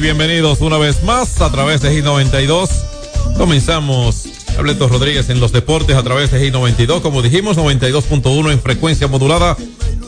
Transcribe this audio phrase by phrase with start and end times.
[0.00, 2.68] bienvenidos una vez más a través de G92.
[3.38, 4.26] Comenzamos
[4.58, 9.56] Ableto Rodríguez en los deportes a través de G92, como dijimos, 92.1 en frecuencia modulada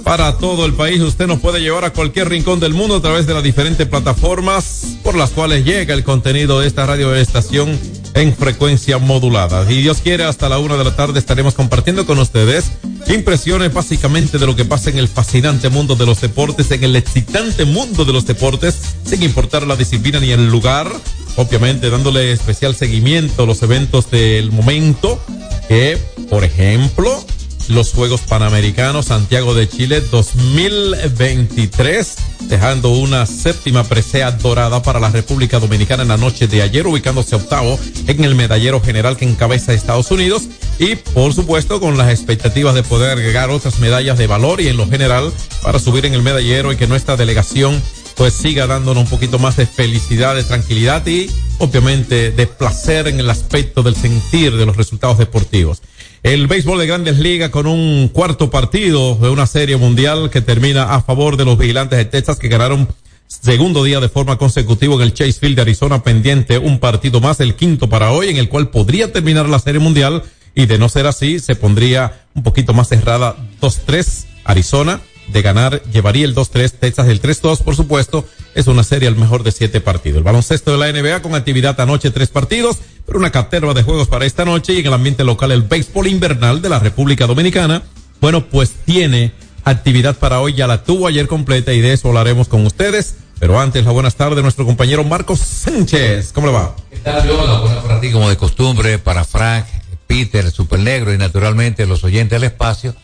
[0.05, 1.00] para todo el país.
[1.00, 4.99] Usted nos puede llevar a cualquier rincón del mundo a través de las diferentes plataformas
[5.02, 7.79] por las cuales llega el contenido de esta radio estación
[8.14, 9.67] en frecuencia modulada.
[9.67, 12.73] Si Dios quiere, hasta la una de la tarde estaremos compartiendo con ustedes
[13.08, 16.96] impresiones básicamente de lo que pasa en el fascinante mundo de los deportes, en el
[16.96, 20.90] excitante mundo de los deportes, sin importar la disciplina ni el lugar.
[21.37, 25.20] Obviamente dándole especial seguimiento a los eventos del momento,
[25.69, 27.25] que, por ejemplo,
[27.69, 32.17] los Juegos Panamericanos Santiago de Chile 2023,
[32.49, 37.37] dejando una séptima presea dorada para la República Dominicana en la noche de ayer, ubicándose
[37.37, 40.49] octavo en el medallero general que encabeza Estados Unidos
[40.79, 44.76] y, por supuesto, con las expectativas de poder agregar otras medallas de valor y en
[44.76, 45.32] lo general
[45.62, 47.82] para subir en el medallero y que nuestra delegación
[48.19, 53.21] pues siga dándonos un poquito más de felicidad, de tranquilidad y obviamente de placer en
[53.21, 55.81] el aspecto del sentir de los resultados deportivos.
[56.23, 60.94] El béisbol de grandes ligas con un cuarto partido de una serie mundial que termina
[60.94, 62.88] a favor de los vigilantes de Texas que ganaron
[63.29, 67.38] segundo día de forma consecutiva en el Chase Field de Arizona pendiente un partido más,
[67.38, 70.25] el quinto para hoy, en el cual podría terminar la serie mundial
[70.56, 75.00] y de no ser así se pondría un poquito más cerrada 2-3 Arizona
[75.32, 79.42] de ganar llevaría el 2-3, Texas el 3-2, por supuesto, es una serie al mejor
[79.42, 80.19] de siete partidos.
[80.19, 84.08] El baloncesto de la NBA con actividad anoche tres partidos, pero una caterva de juegos
[84.08, 87.82] para esta noche y en el ambiente local el béisbol invernal de la República Dominicana,
[88.20, 89.32] bueno, pues tiene
[89.64, 93.16] actividad para hoy, ya la tuvo ayer completa y de eso hablaremos con ustedes.
[93.38, 96.32] Pero antes, la buenas tardes, nuestro compañero Marcos Sánchez.
[96.32, 96.75] ¿Cómo le va?
[96.90, 97.61] ¿Qué tal, Leona?
[97.61, 99.64] Buenas para ti, como de costumbre, para Frank,
[100.08, 102.97] Peter, Super Negro y naturalmente los oyentes del espacio.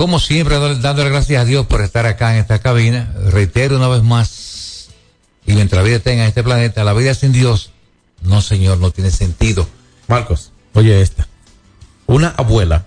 [0.00, 3.12] Como siempre, dándole gracias a Dios por estar acá en esta cabina.
[3.32, 4.88] Reitero una vez más,
[5.44, 7.70] y mientras la vida tenga en este planeta, la vida sin Dios,
[8.22, 9.68] no señor, no tiene sentido.
[10.08, 11.28] Marcos, oye esta.
[12.06, 12.86] Una abuela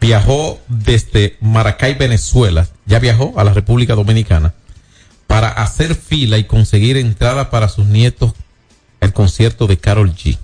[0.00, 4.54] viajó desde Maracay, Venezuela, ya viajó a la República Dominicana,
[5.26, 8.34] para hacer fila y conseguir entrada para sus nietos
[9.00, 10.38] el concierto de Carol G.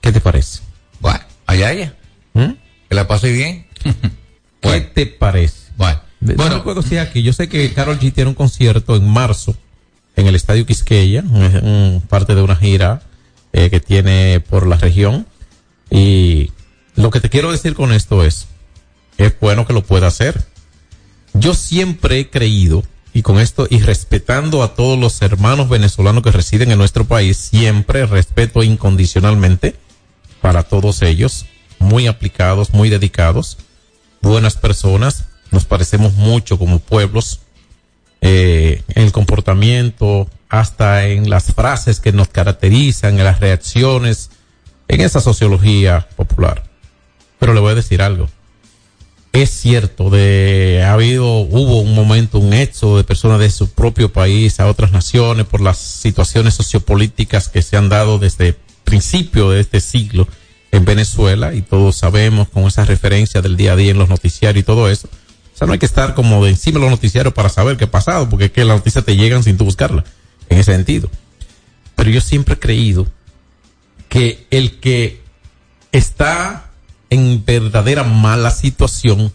[0.00, 0.62] ¿Qué te parece?
[0.98, 1.94] Bueno, allá ella.
[2.32, 2.54] ¿Mm?
[2.88, 3.68] Que la pase bien.
[4.64, 4.86] ¿Qué Bueno.
[4.94, 5.56] te parece?
[5.76, 7.22] bueno, bueno, no puedo decir aquí.
[7.22, 9.54] Yo sé que Carol G tiene un concierto en marzo
[10.16, 13.02] en el Estadio Quisqueya, un- parte de una gira
[13.52, 15.26] eh, que tiene por la región.
[15.90, 16.50] Y
[16.96, 18.46] lo que te quiero decir con esto es,
[19.18, 20.44] es bueno que lo pueda hacer.
[21.34, 26.30] Yo siempre he creído, y con esto, y respetando a todos los hermanos venezolanos que
[26.32, 29.76] residen en nuestro país, siempre respeto incondicionalmente
[30.40, 31.44] para todos ellos,
[31.78, 33.58] muy aplicados, muy dedicados,
[34.24, 37.40] buenas personas, nos parecemos mucho como pueblos,
[38.20, 44.30] eh, en el comportamiento, hasta en las frases que nos caracterizan, en las reacciones,
[44.88, 46.64] en esa sociología popular.
[47.38, 48.28] Pero le voy a decir algo.
[49.32, 54.12] Es cierto, de, ha habido, hubo un momento, un éxodo de personas de su propio
[54.12, 59.60] país a otras naciones por las situaciones sociopolíticas que se han dado desde principio de
[59.60, 60.28] este siglo
[60.76, 64.62] en Venezuela y todos sabemos con esa referencia del día a día en los noticiarios
[64.62, 65.08] y todo eso.
[65.54, 67.84] O sea, no hay que estar como de encima de los noticiarios para saber qué
[67.84, 70.04] ha pasado, porque es que las noticias te llegan sin tú buscarla,
[70.48, 71.08] en ese sentido.
[71.94, 73.06] Pero yo siempre he creído
[74.08, 75.22] que el que
[75.92, 76.70] está
[77.10, 79.32] en verdadera mala situación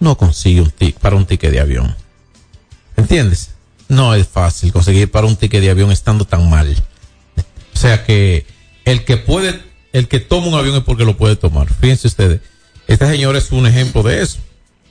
[0.00, 1.94] no consigue un tic para un ticket de avión.
[2.96, 3.50] ¿Entiendes?
[3.88, 6.74] No es fácil conseguir para un ticket de avión estando tan mal.
[7.72, 8.46] O sea que
[8.84, 9.60] el que puede,
[9.92, 11.72] el que toma un avión es porque lo puede tomar.
[11.72, 12.40] Fíjense ustedes,
[12.86, 14.38] este señor es un ejemplo de eso.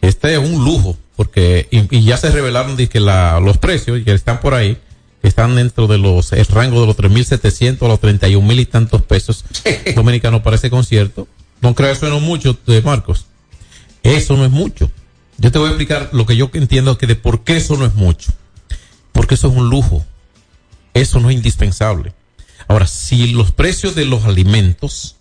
[0.02, 4.04] Este es un lujo, porque, y, y ya se revelaron de que la, los precios,
[4.04, 4.78] que están por ahí,
[5.24, 9.46] están dentro de los, el rango de los 3.700 a los 31.000 y tantos pesos
[9.96, 11.28] dominicanos para ese concierto.
[11.62, 13.28] No creo eso no es mucho, de Marcos.
[14.04, 14.90] Eso no es mucho.
[15.38, 17.86] Yo te voy a explicar lo que yo entiendo que de por qué eso no
[17.86, 18.32] es mucho.
[19.12, 20.04] Porque eso es un lujo.
[20.94, 22.14] Eso no es indispensable.
[22.72, 25.16] Ahora, si los precios de los alimentos,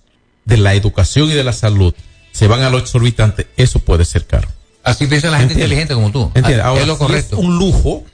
[0.44, 1.94] de la educación y de la salud
[2.32, 4.48] se van a lo exorbitante, eso puede ser caro.
[4.84, 5.74] así piensa la gente Entiendo.
[5.74, 6.32] inteligente como tú.
[6.36, 7.38] Ah, Ahora, es lo si correcto.
[7.38, 8.04] un lujo,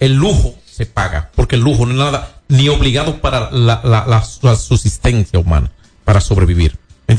[0.00, 4.06] el lujo se paga, porque el lujo no es nada ni obligado para la, la,
[4.06, 5.70] la, la subsistencia humana,
[6.04, 6.76] para sobrevivir.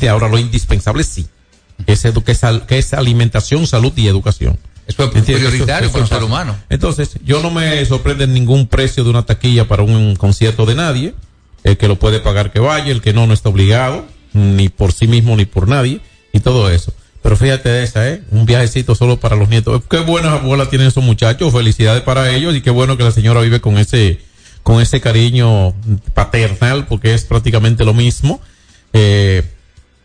[0.10, 1.27] Ahora, lo indispensable sí,
[1.86, 4.58] que es, que es, que es alimentación, salud y educación.
[4.88, 6.55] Eso es prioritario para eso ser es humano.
[6.70, 11.15] Entonces, yo no me sorprende ningún precio de una taquilla para un concierto de nadie.
[11.65, 14.93] El que lo puede pagar que vaya, el que no, no está obligado, ni por
[14.93, 16.00] sí mismo ni por nadie,
[16.31, 16.93] y todo eso.
[17.24, 18.22] Pero fíjate de esa, ¿eh?
[18.29, 19.81] Un viajecito solo para los nietos.
[19.89, 23.41] Qué buenas abuelas tienen esos muchachos, felicidades para ellos, y qué bueno que la señora
[23.41, 24.19] vive con ese,
[24.62, 25.74] con ese cariño
[26.13, 28.39] paternal, porque es prácticamente lo mismo.
[28.93, 29.41] Eh,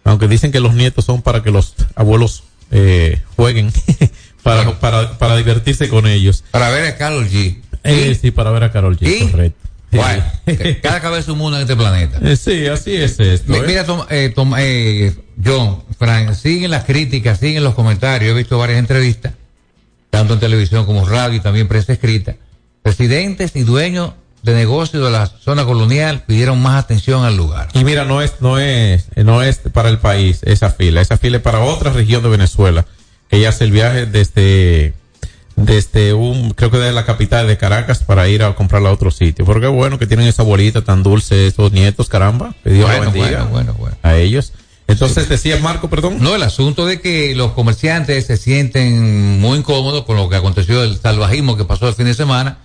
[0.03, 3.71] aunque dicen que los nietos son para que los abuelos eh, jueguen,
[4.43, 6.43] para, para, para divertirse con ellos.
[6.53, 7.61] Para ver a Carol G.
[7.85, 9.60] Eh, sí, para ver a Carol G, correcto.
[9.93, 10.23] Bueno,
[10.83, 12.19] cada cabeza es un mundo en este planeta.
[12.23, 13.55] Eh, sí, así es esto.
[13.55, 13.63] ¿eh?
[13.67, 18.31] Mira, Tom- eh, Tom- eh, John, Frank, siguen las críticas, siguen los comentarios.
[18.31, 19.33] He visto varias entrevistas,
[20.11, 22.37] tanto en televisión como en radio y también prensa escrita.
[22.83, 27.69] Presidentes y dueños de negocios de la zona colonial pidieron más atención al lugar.
[27.75, 31.39] Y mira, no es, no es, no es para el país esa fila, esa fila
[31.39, 32.87] es para otra región de Venezuela.
[33.29, 34.95] Ella hace el viaje desde,
[35.61, 39.11] desde un, creo que desde la capital de Caracas para ir a comprarla a otro
[39.11, 39.45] sitio.
[39.45, 42.55] Porque bueno que tienen esa abuelita tan dulce, esos nietos, caramba.
[42.65, 43.97] Que Dios Bueno, bendiga bueno, bueno, bueno.
[44.03, 44.53] a ellos.
[44.87, 46.17] Entonces decía Marco, perdón.
[46.21, 50.83] No, el asunto de que los comerciantes se sienten muy incómodos con lo que aconteció,
[50.83, 52.59] el salvajismo que pasó el fin de semana,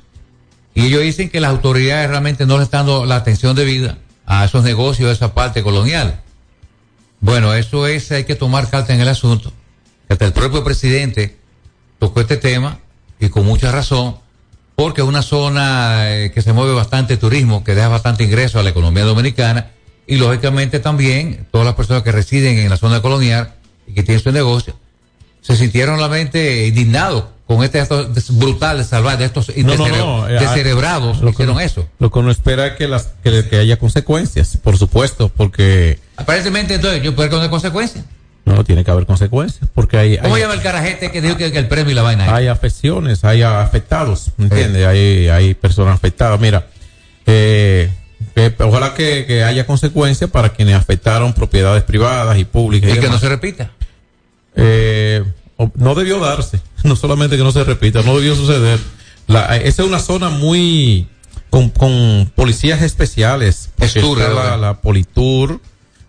[0.74, 4.46] y ellos dicen que las autoridades realmente no le están dando la atención debida a
[4.46, 6.22] esos negocios, a esa parte colonial.
[7.20, 9.54] Bueno, eso es, hay que tomar carta en el asunto.
[10.10, 11.38] Hasta el propio presidente
[12.00, 12.80] tocó este tema
[13.20, 14.18] y con mucha razón,
[14.76, 18.64] porque es una zona eh, que se mueve bastante turismo, que deja bastante ingreso a
[18.64, 19.72] la economía dominicana
[20.08, 23.54] y lógicamente también todas las personas que residen en la zona colonial
[23.88, 24.76] y que tienen su negocio
[25.46, 31.20] se sintieron realmente indignados con este acto brutal, salvaje de estos No, no, eh, descerebrados
[31.20, 31.88] que hicieron eso.
[32.00, 36.74] Lo que uno espera es que, las, que, que haya consecuencias, por supuesto, porque Aparentemente
[36.74, 38.04] entonces yo puedo con consecuencias.
[38.46, 41.52] No tiene que haber consecuencias, porque hay, ¿Cómo hay- llama el carajete que dijo que,
[41.52, 42.34] que el premio y la vaina?
[42.36, 44.86] hay afecciones, hay afectados, ¿entiendes?
[44.86, 46.40] Hay, hay personas afectadas.
[46.40, 46.68] Mira,
[47.26, 47.90] eh,
[48.36, 52.96] que- ojalá que, que haya consecuencias para quienes afectaron propiedades privadas y públicas.
[52.96, 53.72] y que no se repita.
[54.56, 55.24] Eh,
[55.76, 58.80] no debió darse, no solamente que no se repita, no debió suceder.
[59.28, 61.08] La, esa es una zona muy
[61.50, 63.70] con, con policías especiales.
[63.78, 64.50] porque Estur, está ¿verdad?
[64.52, 65.60] la, la Politur,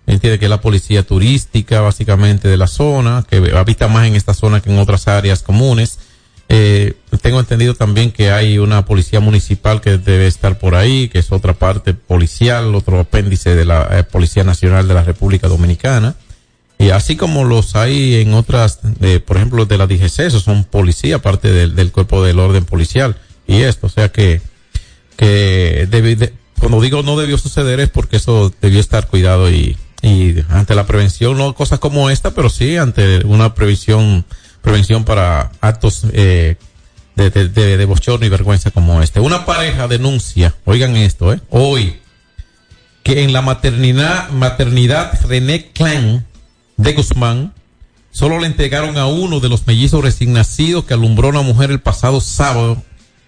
[0.07, 4.35] entiende que es la policía turística básicamente de la zona, que habita más en esta
[4.35, 5.99] zona que en otras áreas comunes.
[6.49, 11.19] Eh, tengo entendido también que hay una policía municipal que debe estar por ahí, que
[11.19, 16.15] es otra parte policial, otro apéndice de la eh, Policía Nacional de la República Dominicana.
[16.79, 20.63] Y así como los hay en otras, eh, por ejemplo, de la DGC, esos son
[20.65, 23.17] policía, parte del, del cuerpo del orden policial.
[23.49, 24.41] Y esto, o sea que,
[25.17, 29.77] que debi- de- cuando digo no debió suceder es porque eso debió estar cuidado y,
[30.07, 34.25] y ante la prevención, no cosas como esta, pero sí ante una previsión,
[34.63, 36.55] prevención para actos, eh,
[37.17, 39.19] de, de, de, bochorno y vergüenza como este.
[39.19, 41.99] Una pareja denuncia, oigan esto, eh, hoy,
[43.03, 46.25] que en la maternidad, maternidad René Clan
[46.77, 47.53] de Guzmán,
[48.13, 51.81] solo le entregaron a uno de los mellizos recién nacidos que alumbró una mujer el
[51.81, 52.81] pasado sábado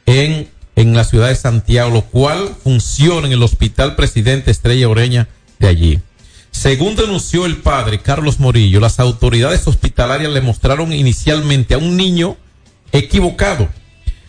[0.07, 5.29] en, en la ciudad de Santiago, lo cual funciona en el Hospital Presidente Estrella Oreña
[5.59, 6.01] de allí.
[6.59, 12.37] Según denunció el padre Carlos Morillo, las autoridades hospitalarias le mostraron inicialmente a un niño
[12.91, 13.69] equivocado,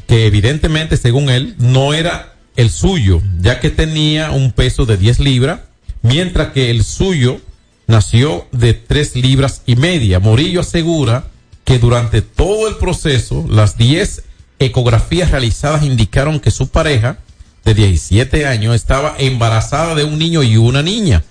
[0.07, 5.21] que evidentemente, según él, no era el suyo, ya que tenía un peso de 10
[5.21, 5.62] libras,
[6.03, 7.41] mientras que el suyo
[7.88, 10.19] nació de 3 libras y media.
[10.19, 11.24] Morillo asegura
[11.63, 14.21] que durante todo el proceso, las 10
[14.59, 17.17] ecografías realizadas indicaron que su pareja,
[17.65, 21.24] de 17 años, estaba embarazada de un niño y una niña.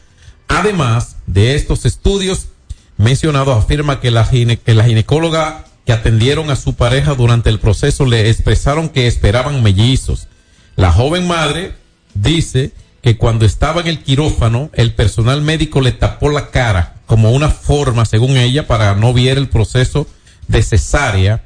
[0.49, 2.49] Además de estos estudios
[2.97, 8.89] mencionados, afirma que la, ginecóloga que atendieron a su pareja durante el proceso le expresaron
[8.89, 10.27] que esperaban mellizos.
[10.75, 11.75] La joven madre
[12.15, 17.33] dice que cuando estaba en el quirófano, el personal médico le tapó la cara como
[17.33, 20.07] una forma, según ella, para no ver el proceso
[20.49, 21.45] de cesárea.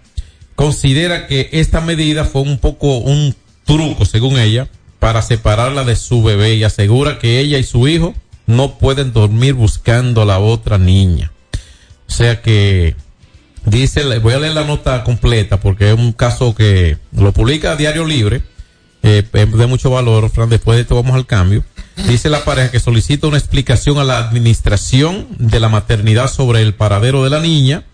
[0.54, 4.68] Considera que esta medida fue un poco un truco, según ella,
[4.99, 8.14] para separarla de su bebé y asegura que ella y su hijo
[8.52, 11.32] no pueden dormir buscando a la otra niña.
[12.09, 12.94] O sea que
[13.64, 18.04] dice, voy a leer la nota completa porque es un caso que lo publica Diario
[18.04, 18.42] Libre,
[19.02, 21.64] eh, de mucho valor, Fran, después de esto vamos al cambio.
[22.09, 26.75] Dice la pareja que solicita una explicación a la administración de la maternidad sobre el
[26.75, 27.85] paradero de la niña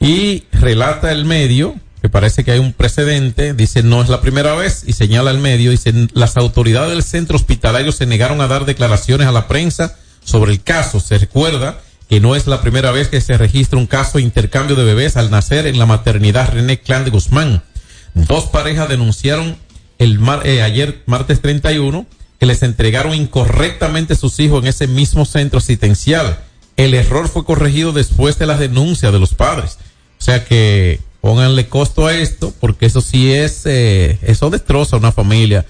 [0.00, 4.54] y relata el medio, que parece que hay un precedente, dice no es la primera
[4.56, 8.64] vez y señala el medio, dice las autoridades del centro hospitalario se negaron a dar
[8.66, 10.98] declaraciones a la prensa sobre el caso.
[11.00, 14.74] Se recuerda que no es la primera vez que se registra un caso de intercambio
[14.76, 17.62] de bebés al nacer en la maternidad René Clan de Guzmán.
[18.14, 19.56] Dos parejas denunciaron
[19.98, 22.04] el mar- eh, ayer martes 31
[22.40, 26.40] que les entregaron incorrectamente sus hijos en ese mismo centro asistencial.
[26.76, 29.78] El error fue corregido después de las denuncias de los padres.
[30.18, 35.12] O sea que pónganle costo a esto, porque eso sí es, eh, eso destroza una
[35.12, 35.64] familia.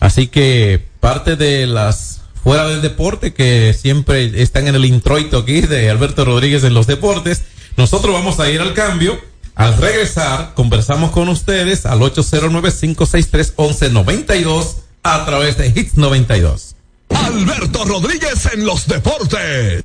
[0.00, 5.60] Así que parte de las fuera del deporte que siempre están en el introito aquí
[5.60, 7.42] de Alberto Rodríguez en los deportes,
[7.76, 9.16] nosotros vamos a ir al cambio.
[9.54, 16.74] Al regresar, conversamos con ustedes al 809-563-1192 a través de Hits 92.
[17.10, 19.84] Alberto Rodríguez en los deportes.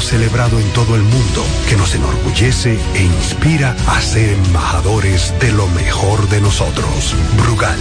[0.00, 5.66] celebrado en todo el mundo que nos enorgullece e inspira a ser embajadores de lo
[5.68, 7.14] mejor de nosotros.
[7.36, 7.78] Brugal,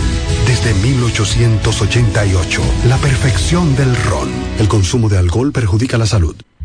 [0.47, 4.29] desde 1888, la perfección del ron.
[4.59, 6.35] El consumo de alcohol perjudica la salud.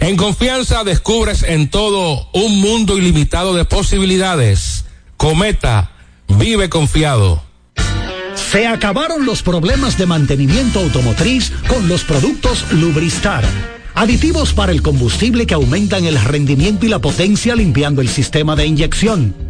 [0.00, 4.86] En confianza descubres en todo un mundo ilimitado de posibilidades.
[5.18, 5.92] Cometa,
[6.26, 7.42] vive confiado.
[8.34, 13.44] Se acabaron los problemas de mantenimiento automotriz con los productos Lubristar.
[13.94, 18.66] Aditivos para el combustible que aumentan el rendimiento y la potencia limpiando el sistema de
[18.66, 19.49] inyección.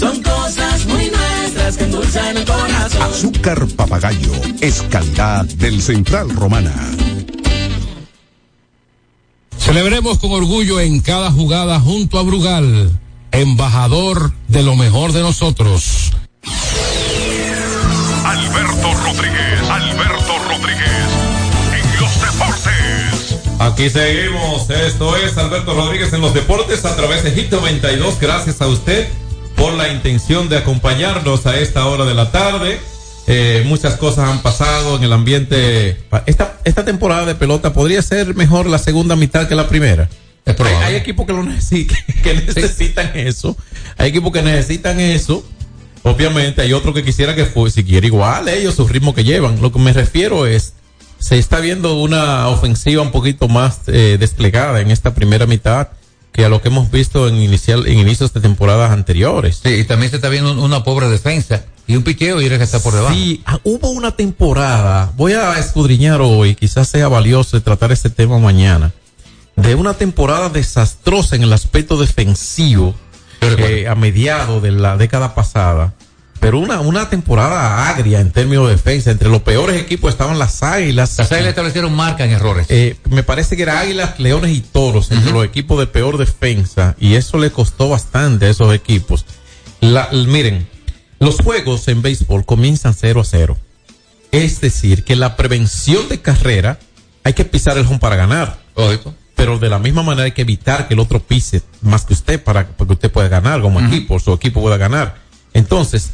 [0.00, 3.02] Son cosas muy nuestras que endulzan el corazón.
[3.02, 4.32] Azúcar papagayo
[4.62, 6.72] es calidad del Central Romana.
[9.58, 12.98] Celebremos con orgullo en cada jugada junto a Brugal,
[13.30, 16.12] embajador de lo mejor de nosotros.
[18.24, 21.10] Alberto Rodríguez, Alberto Rodríguez,
[21.74, 23.38] en los deportes.
[23.58, 24.70] Aquí seguimos.
[24.70, 28.18] Esto es Alberto Rodríguez en los deportes a través de Hit 92.
[28.18, 29.06] Gracias a usted
[29.60, 32.80] por la intención de acompañarnos a esta hora de la tarde.
[33.26, 36.02] Eh, muchas cosas han pasado en el ambiente.
[36.24, 40.08] Esta, esta temporada de pelota podría ser mejor la segunda mitad que la primera.
[40.46, 43.54] Es hay, hay, equipos que lo necesitan, que necesitan eso.
[43.98, 45.44] Hay equipos que necesitan eso.
[46.04, 49.60] Obviamente hay otros que quisiera que fue, si quiere igual ellos, su ritmo que llevan.
[49.60, 50.72] Lo que me refiero es,
[51.18, 55.88] se está viendo una ofensiva un poquito más eh, desplegada en esta primera mitad
[56.32, 59.60] que a lo que hemos visto en inicial en inicios de temporadas anteriores.
[59.62, 62.78] Sí, y también se está viendo una pobre defensa y un piqueo y que está
[62.80, 63.14] por debajo.
[63.14, 68.38] Sí, ah, hubo una temporada, voy a escudriñar hoy, quizás sea valioso tratar este tema
[68.38, 68.92] mañana,
[69.56, 72.94] de una temporada desastrosa en el aspecto defensivo
[73.40, 75.94] eh, a mediados de la década pasada.
[76.40, 79.10] Pero una, una temporada agria en términos de defensa.
[79.10, 81.18] Entre los peores equipos estaban las Águilas.
[81.18, 82.66] Las águilas establecieron marca en errores.
[82.70, 86.96] Eh, me parece que era Águilas, Leones y Toros entre los equipos de peor defensa
[86.98, 89.26] y eso le costó bastante a esos equipos.
[89.80, 90.66] La- miren,
[91.18, 93.58] los juegos en béisbol comienzan 0 a 0.
[94.32, 96.78] Es decir, que la prevención de carrera
[97.22, 98.60] hay que pisar el home para ganar.
[99.34, 102.42] Pero de la misma manera hay que evitar que el otro pise más que usted
[102.42, 105.16] para, para que usted pueda ganar como equipo, su equipo pueda ganar.
[105.52, 106.12] Entonces,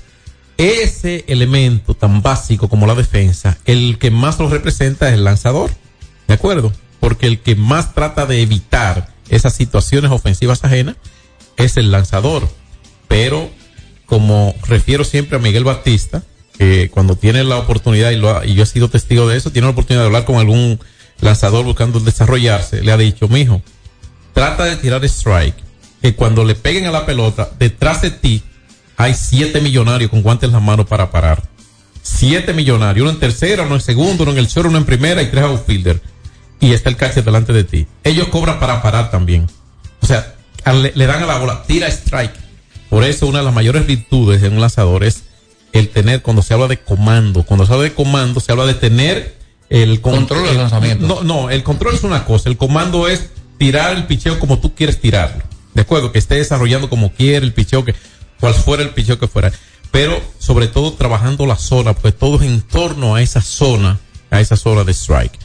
[0.58, 5.70] ese elemento tan básico como la defensa, el que más lo representa es el lanzador.
[6.26, 6.72] ¿De acuerdo?
[7.00, 10.96] Porque el que más trata de evitar esas situaciones ofensivas ajenas
[11.56, 12.48] es el lanzador.
[13.08, 13.50] Pero,
[14.06, 16.22] como refiero siempre a Miguel Batista,
[16.58, 19.72] que cuando tiene la oportunidad, y, y yo he sido testigo de eso, tiene la
[19.72, 20.80] oportunidad de hablar con algún
[21.20, 23.62] lanzador buscando desarrollarse, le ha dicho, mijo,
[24.32, 25.56] trata de tirar strike,
[26.02, 28.42] que cuando le peguen a la pelota, detrás de ti
[28.96, 31.42] hay siete millonarios con guantes en las manos para parar.
[32.02, 35.22] Siete millonarios, uno en tercera, uno en segundo, uno en el short, uno en primera
[35.22, 36.00] y tres outfielder.
[36.60, 37.86] Y está el catcher delante de ti.
[38.04, 39.46] Ellos cobran para parar también.
[40.00, 40.34] O sea,
[40.72, 42.32] le, le dan a la bola, tira strike.
[42.88, 45.24] Por eso una de las mayores virtudes de un lanzador es
[45.72, 48.74] el tener, cuando se habla de comando, cuando se habla de comando, se habla de
[48.74, 49.36] tener
[49.68, 51.06] el con- Control del el- lanzamiento.
[51.06, 54.74] No, no, el control es una cosa, el comando es tirar el picheo como tú
[54.74, 55.42] quieres tirarlo.
[55.74, 57.94] De acuerdo, que esté desarrollando como quiere el picheo, que
[58.40, 59.52] cual fuera el picheo que fuera.
[59.90, 63.98] Pero sobre todo trabajando la zona, porque todo es en torno a esa zona,
[64.30, 65.38] a esa zona de strike.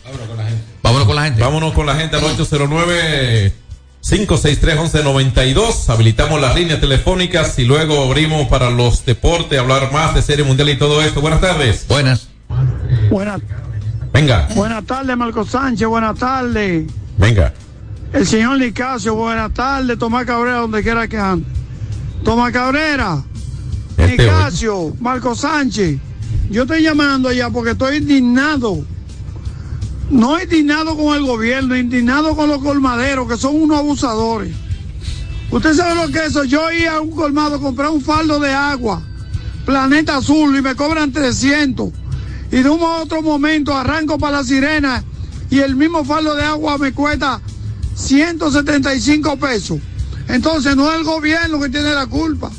[0.83, 1.41] Vámonos con la gente.
[1.41, 3.53] Vámonos con la gente al 809
[4.01, 5.89] 563 1192.
[5.89, 10.69] Habilitamos las líneas telefónicas y luego abrimos para los deportes, hablar más de serie mundial
[10.69, 11.21] y todo esto.
[11.21, 11.85] Buenas tardes.
[11.87, 12.27] Buenas.
[13.09, 13.41] Buenas,
[14.13, 16.85] Venga, buenas tardes, Marco Sánchez, buenas tardes.
[17.17, 17.53] venga.
[18.11, 19.97] El señor Nicasio, buenas tardes.
[19.97, 21.45] Tomás Cabrera, donde quiera que ande.
[22.23, 23.23] Tomás Cabrera,
[23.97, 25.99] Este Nicasio, Marco Sánchez.
[26.49, 28.85] Yo estoy llamando allá porque estoy indignado.
[30.09, 34.53] No indignado con el gobierno, indignado con los colmaderos, que son unos abusadores.
[35.49, 36.43] Usted sabe lo que es eso.
[36.43, 39.01] Yo iba a un colmado a comprar un faldo de agua,
[39.65, 41.89] Planeta Azul, y me cobran 300.
[42.51, 45.03] Y de un a otro momento arranco para la sirena
[45.49, 47.41] y el mismo faldo de agua me cuesta
[47.95, 49.79] 175 pesos.
[50.27, 52.51] Entonces no es el gobierno que tiene la culpa.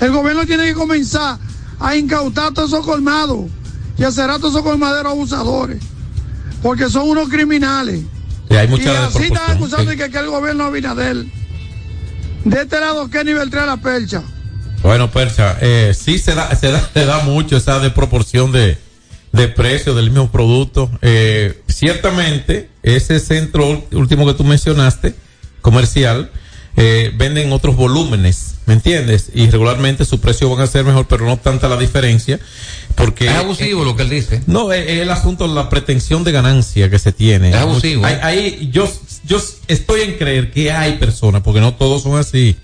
[0.00, 1.38] El gobierno tiene que comenzar
[1.78, 3.46] a incautar todos esos colmados
[3.96, 5.82] y a cerrar a todos esos colmaderos abusadores.
[6.62, 8.00] Porque son unos criminales.
[8.48, 11.30] Sí, hay Y así están acusando de que, que el gobierno Abinadel.
[12.44, 14.22] De este lado, Kenny Beltrán la percha.
[14.82, 18.76] Bueno, Percha, eh, sí se da, se da, se da mucho esa desproporción de,
[19.32, 20.90] de precio del mismo producto.
[21.00, 25.14] Eh, ciertamente, ese centro último que tú mencionaste,
[25.62, 26.30] comercial,
[26.76, 29.30] eh, venden otros volúmenes, ¿me entiendes?
[29.34, 32.40] Y regularmente su precio van a ser mejor, pero no tanta la diferencia,
[32.96, 33.26] porque...
[33.26, 34.42] Es abusivo lo que él dice.
[34.46, 37.50] No, es, es el asunto de la pretensión de ganancia que se tiene.
[37.50, 38.04] Es abusivo.
[38.04, 38.90] Hay- hay- yo,
[39.24, 42.56] yo estoy en creer que hay personas, porque no todos son así.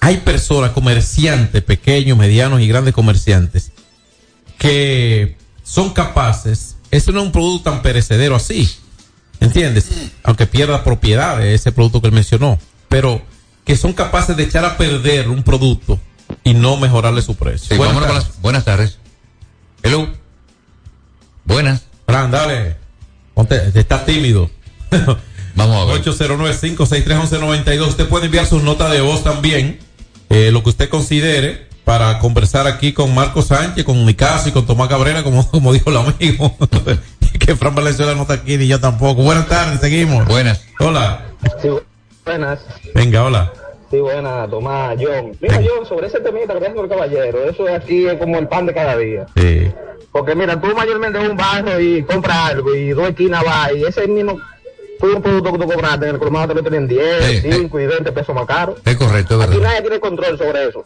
[0.00, 3.70] Hay personas, comerciantes, pequeños, medianos y grandes comerciantes,
[4.58, 6.76] que son capaces.
[6.90, 8.68] Ese no es un producto tan perecedero así.
[9.40, 9.86] ¿Entiendes?
[10.22, 12.58] Aunque pierda propiedades, ese producto que él mencionó.
[12.88, 13.22] Pero
[13.64, 15.98] que son capaces de echar a perder un producto
[16.44, 17.68] y no mejorarle su precio.
[17.70, 18.14] Sí, Buenas tardes.
[18.14, 18.98] las- buenas tardes.
[19.82, 20.08] Hello.
[21.44, 21.82] Buenas.
[22.06, 22.76] Fran, dale.
[23.34, 24.50] Ponte, está tímido.
[25.56, 26.02] Vamos a ver.
[26.04, 27.88] 809-563-1192.
[27.88, 29.78] Usted puede enviar sus notas de voz también.
[30.28, 34.64] eh, lo que usted considere para conversar aquí con Marco Sánchez, con Nicasio y con
[34.66, 36.56] Tomás Cabrera, como, como dijo el amigo.
[37.40, 39.22] que Fran Valenzuela no está aquí ni yo tampoco.
[39.22, 40.24] Buenas tardes, seguimos.
[40.26, 40.60] Buenas.
[40.78, 41.26] Hola.
[42.30, 42.60] Sí, buenas.
[42.94, 43.52] Venga, hola.
[43.90, 45.32] Sí, buenas, Tomás, John.
[45.40, 48.66] Mira, John, sobre ese temita que el caballero, eso de aquí es como el pan
[48.66, 49.26] de cada día.
[49.36, 49.70] Sí.
[50.12, 53.84] Porque mira, tú mayormente en un barrio y compras algo y dos esquinas vas y
[53.84, 54.38] ese mismo
[55.00, 57.86] tú un producto que tú compraste en el colmado te lo tienen 10, 5 y
[57.86, 58.76] 20 pesos más caro.
[58.84, 59.68] Es correcto, es Aquí verdad.
[59.70, 60.84] nadie tiene control sobre eso.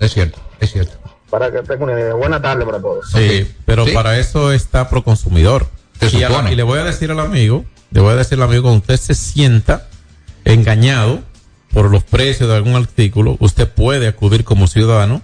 [0.00, 0.96] Es cierto, es cierto.
[1.30, 2.14] Para que tengan una idea.
[2.14, 3.10] Buenas tardes para todos.
[3.10, 5.66] Sí, pero para eso está Proconsumidor.
[6.12, 8.44] Y, a la- y le voy a decir al amigo, le voy a decir al
[8.44, 9.88] amigo, cuando usted se sienta
[10.52, 11.22] engañado
[11.72, 15.22] por los precios de algún artículo, usted puede acudir como ciudadano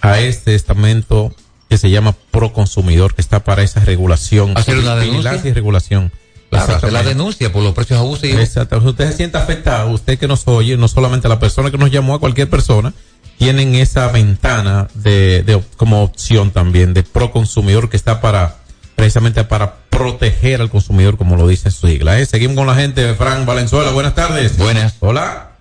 [0.00, 1.34] a este estamento
[1.68, 5.40] que se llama Proconsumidor, que está para esa regulación, Hacer una denuncia.
[5.44, 6.12] y regulación.
[6.50, 8.40] Claro, hacer la denuncia por los precios abusivos.
[8.40, 8.80] Exacto.
[8.80, 11.90] Si usted se siente afectado, usted que nos oye, no solamente la persona que nos
[11.90, 12.92] llamó, a cualquier persona,
[13.36, 18.58] tienen esa ventana de, de como opción también de pro consumidor que está para
[18.94, 22.18] precisamente para proteger al consumidor, como lo dice su sigla.
[22.20, 22.26] ¿eh?
[22.26, 23.14] Seguimos con la gente.
[23.14, 24.58] Fran Valenzuela, buenas tardes.
[24.58, 24.96] Buenas.
[25.00, 25.52] Hola.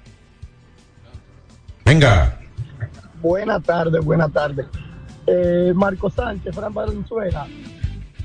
[1.86, 2.40] Venga.
[3.22, 4.66] Buenas tardes, buenas tardes.
[5.28, 7.48] Eh, Marco Sánchez, Fran Valenzuela.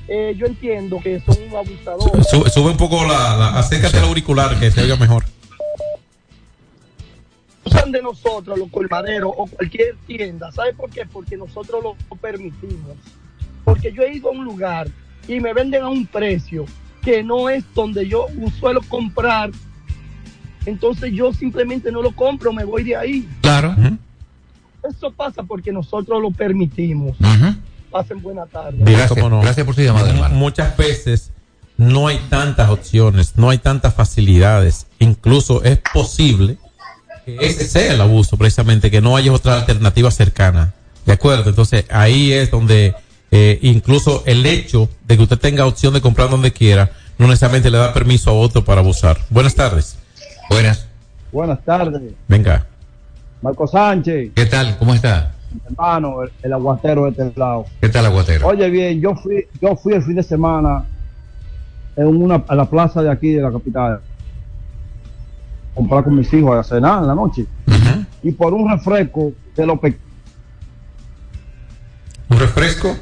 [0.09, 2.25] Eh, yo entiendo que son un abusador.
[2.25, 5.25] Sube, sube un poco la, la acércate al auricular que se oiga mejor.
[7.65, 10.51] Usan de nosotros los colmaderos o cualquier tienda.
[10.51, 11.07] ¿Sabe por qué?
[11.07, 12.97] Porque nosotros lo permitimos.
[13.65, 14.89] Porque yo he ido a un lugar
[15.37, 16.65] y me venden a un precio
[17.03, 18.27] que no es donde yo
[18.59, 19.51] suelo comprar.
[20.67, 23.29] Entonces yo simplemente no lo compro, me voy de ahí.
[23.41, 23.75] Claro.
[24.89, 27.17] Eso pasa porque nosotros lo permitimos.
[27.91, 28.79] Pasen buena tarde.
[29.09, 29.43] Cómo no.
[30.13, 31.33] Mu- Muchas veces
[31.77, 34.87] no hay tantas opciones, no hay tantas facilidades.
[34.99, 36.59] Incluso es posible
[37.25, 40.75] que ese sea el abuso, precisamente, que no haya otra alternativa cercana.
[41.07, 41.49] ¿De acuerdo?
[41.51, 42.95] Entonces ahí es donde
[43.31, 47.71] eh, incluso el hecho de que usted tenga opción de comprar donde quiera, no necesariamente
[47.71, 49.19] le da permiso a otro para abusar.
[49.31, 49.97] Buenas tardes.
[50.49, 50.87] Buenas.
[51.33, 52.67] Buenas tardes, Venga.
[53.43, 54.77] Marco Sánchez, ¿Qué tal?
[54.79, 55.33] ¿Cómo está?
[55.67, 57.67] hermano, el, el aguatero de este lado.
[57.81, 58.47] ¿Qué tal, aguatero?
[58.47, 60.85] Oye, bien, yo fui, yo fui el fin de semana
[61.97, 63.95] en una, a la plaza de aquí de la capital.
[63.95, 64.01] a
[65.75, 67.47] Comprar con mis hijos a cenar en la noche.
[68.23, 69.99] Y por un refresco de lo pe-
[72.29, 72.97] ¿Un refresco?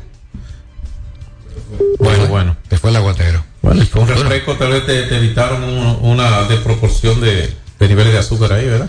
[1.98, 2.57] Bueno, bueno.
[2.68, 3.44] Te fue el aguatero.
[3.62, 8.18] Bueno, un refresco, tal vez te, te evitaron un- una desproporción de, de niveles de
[8.18, 8.88] azúcar ahí, ¿verdad?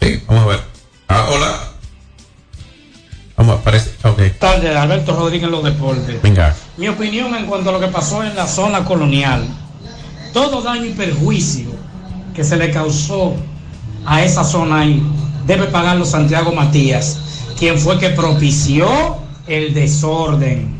[0.00, 0.22] Sí.
[0.26, 0.60] Vamos a ver.
[1.08, 1.60] Ah, hola.
[3.36, 3.90] Vamos, parece.
[4.04, 4.20] Ok.
[4.38, 6.22] tardes, Alberto Rodríguez en los deportes.
[6.22, 6.54] Venga.
[6.76, 9.44] Mi opinión en cuanto a lo que pasó en la zona colonial.
[10.32, 11.68] Todo daño y perjuicio
[12.34, 13.34] que se le causó
[14.06, 15.02] a esa zona ahí
[15.46, 17.18] debe pagarlo Santiago Matías,
[17.58, 18.88] quien fue que propició
[19.46, 20.73] el desorden.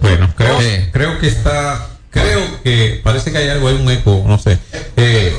[0.00, 0.58] Bueno, creo,
[0.92, 1.86] creo que está.
[2.10, 4.58] Creo que parece que hay algo, hay un eco, no sé.
[4.96, 5.32] Eh,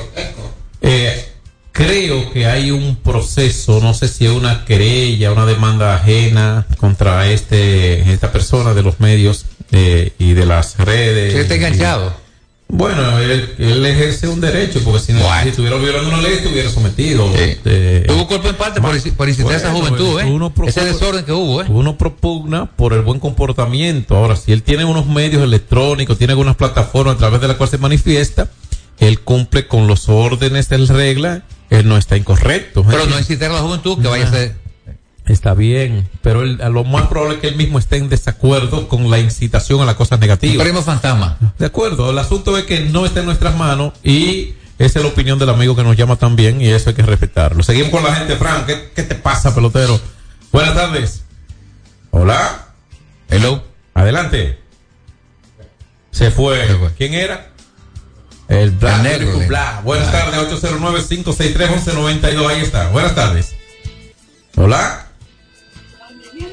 [0.82, 1.26] eh,
[1.74, 7.28] creo que hay un proceso, no sé si es una querella, una demanda ajena contra
[7.30, 11.36] este esta persona de los medios eh, y de las redes.
[11.36, 12.13] Está enganchado.
[12.28, 12.31] Y-
[12.74, 16.70] bueno, él, él ejerce un derecho, porque si no, si estuviera violando una ley, estuviera
[16.70, 17.30] sometido.
[17.36, 20.24] Eh, Tuvo culpa en parte por, por incitar a esa juventud, ¿eh?
[20.54, 21.66] propone- Ese desorden que hubo, ¿eh?
[21.70, 24.16] uno propugna por el buen comportamiento.
[24.16, 27.72] Ahora, si él tiene unos medios electrónicos, tiene algunas plataformas a través de las cuales
[27.72, 28.48] se manifiesta,
[29.00, 32.84] él cumple con los órdenes del regla, él no está incorrecto.
[32.88, 34.56] Pero no incitar a la juventud que vaya a ser.
[35.32, 38.89] Está bien, pero él- a lo más probable es que él mismo esté en desacuerdo
[38.89, 40.62] con la incitación a las cosas negativas.
[40.63, 41.38] Primo fantasma.
[41.58, 45.10] De acuerdo, el asunto es que no está en nuestras manos y esa es la
[45.12, 47.63] opinión del amigo que nos llama también y eso hay que respetarlo.
[47.63, 48.65] Seguimos con la gente, Frank.
[48.65, 50.00] ¿Qué, qué te pasa, pelotero?
[50.52, 51.24] Buenas tardes.
[52.10, 52.67] Hola.
[53.30, 53.63] Hello.
[53.94, 54.60] Adelante.
[56.12, 56.67] Se fue.
[56.98, 57.52] ¿Quién era?
[58.50, 58.98] El Black.
[58.98, 59.84] El negro, Black.
[59.84, 62.48] Buenas tardes, 809-563-1192.
[62.50, 62.89] Ahí está.
[62.89, 63.56] Buenas tardes.
[64.58, 65.08] Hola.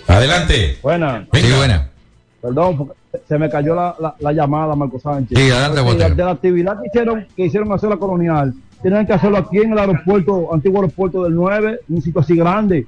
[0.08, 0.78] Adelante.
[0.82, 1.26] Buena.
[1.32, 1.56] Venga.
[1.56, 1.90] buena.
[2.40, 2.94] Perdón, porque
[3.26, 5.36] se me cayó la, la, la llamada, Marco Sánchez.
[5.38, 6.14] Sí, adelante, Botero.
[6.14, 9.72] de la actividad que hicieron, que hicieron hacer la colonial, tienen que hacerlo aquí en
[9.72, 12.86] el aeropuerto, antiguo aeropuerto del 9, un sitio así grande,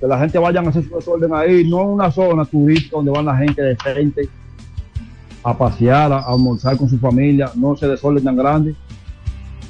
[0.00, 3.12] que la gente vayan a hacer su desorden ahí, no en una zona turística donde
[3.12, 4.28] van la gente de frente
[5.44, 8.74] a pasear, a, a almorzar con su familia, no se desorden tan grande.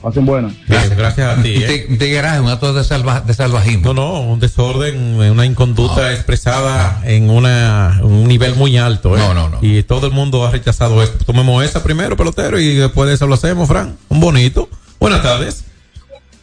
[0.03, 0.51] Hacen buena.
[0.67, 1.55] Gracias, gracias a ti.
[1.63, 1.87] ¿eh?
[1.91, 3.93] un tigueraje, un acto de, salva- de salvajismo.
[3.93, 9.15] No, no, un desorden, una inconducta expresada en una, un nivel muy alto.
[9.17, 9.21] ¿eh?
[9.21, 9.59] No, no, no.
[9.61, 11.23] Y todo el mundo ha rechazado esto.
[11.27, 13.99] Tomemos esa primero, pelotero, y después de eso lo hacemos, Fran.
[14.09, 14.71] Un bonito.
[14.99, 15.65] Buenas tardes.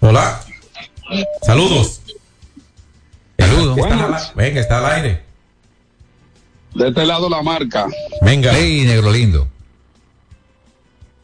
[0.01, 0.39] Hola.
[1.41, 2.01] Saludos.
[3.39, 3.75] Saludos.
[4.35, 5.23] Venga, está al aire.
[6.75, 7.87] De este lado la marca.
[8.21, 8.51] Venga.
[8.53, 9.47] Hey, negro lindo.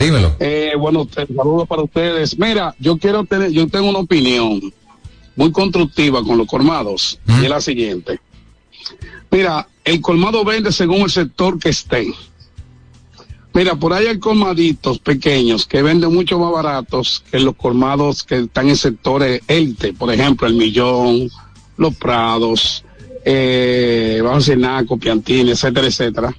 [0.04, 0.36] Dímelo.
[0.40, 2.38] Eh, bueno, saludos para ustedes.
[2.38, 4.62] Mira, yo quiero tener, yo tengo una opinión
[5.36, 8.20] muy constructiva con los colmados y es la siguiente.
[9.32, 12.14] Mira, el colmado vende según el sector que esté.
[13.54, 18.40] Mira, por ahí hay colmaditos pequeños que venden mucho más baratos que los colmados que
[18.40, 21.30] están en sectores élite, por ejemplo, el Millón,
[21.78, 22.84] los Prados,
[23.24, 26.36] eh, vamos a decir Naco, Piantini, etcétera, etcétera.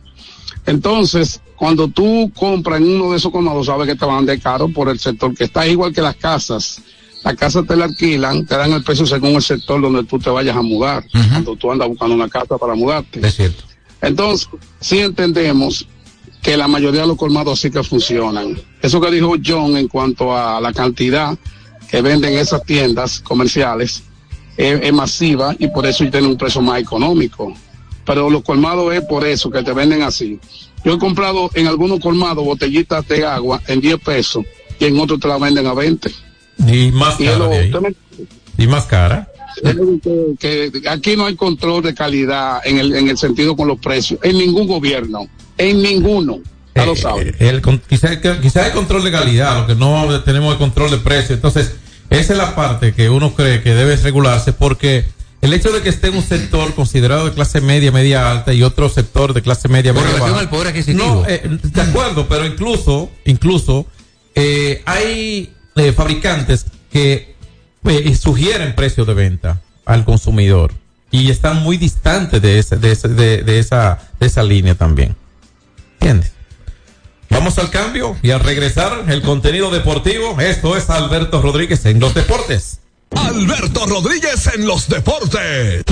[0.67, 4.69] Entonces, cuando tú compras en uno de esos colmados, sabes que te van de caro
[4.69, 6.81] por el sector que está igual que las casas.
[7.23, 10.31] Las casas te la alquilan, te dan el precio según el sector donde tú te
[10.31, 11.05] vayas a mudar.
[11.11, 13.27] Cuando tú andas buscando una casa para mudarte.
[13.27, 13.65] Es cierto.
[14.03, 14.49] Entonces,
[14.81, 15.87] sí entendemos
[16.43, 18.61] que la mayoría de los colmados sí que funcionan.
[18.83, 21.39] Eso que dijo John en cuanto a la cantidad
[21.91, 24.03] que venden esas tiendas comerciales
[24.59, 27.55] es, es masiva y por eso tienen un precio más económico.
[28.05, 30.39] Pero los colmados es por eso que te venden así.
[30.85, 34.45] Yo he comprado en algunos colmados botellitas de agua en 10 pesos
[34.79, 36.11] y en otros te la venden a 20.
[36.69, 37.39] Y más Y cara.
[37.39, 37.49] lo-
[37.81, 37.95] me-
[38.59, 39.29] Y más cara.
[40.39, 43.79] que, que aquí no hay control de calidad en el, en el sentido con los
[43.79, 45.27] precios, en ningún gobierno,
[45.59, 46.41] en ninguno.
[46.75, 47.35] Ya lo saben.
[47.39, 51.35] El, con- quizá, hay control de calidad, lo que no tenemos el control de precio.
[51.37, 51.73] Entonces,
[52.11, 55.05] esa es la parte que uno cree que debe regularse porque
[55.45, 58.89] el hecho de que esté un sector considerado de clase media, media alta y otro
[58.89, 60.43] sector de clase media, Con media relación baja.
[60.43, 61.05] al poder adquisitivo.
[61.05, 63.87] No, eh, de acuerdo, pero incluso, incluso,
[64.35, 67.35] eh, hay eh, fabricantes que
[67.85, 70.73] eh, sugieren precios de venta al consumidor
[71.11, 75.15] y están muy distantes de esa, de esa, de, de esa, de esa línea también.
[76.01, 76.33] ¿Entiendes?
[77.31, 80.41] Vamos al cambio y al regresar el contenido deportivo.
[80.41, 82.81] Esto es Alberto Rodríguez en los deportes.
[83.11, 85.85] Alberto Rodríguez en los deportes.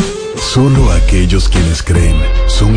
[0.52, 2.16] Solo aquellos quienes creen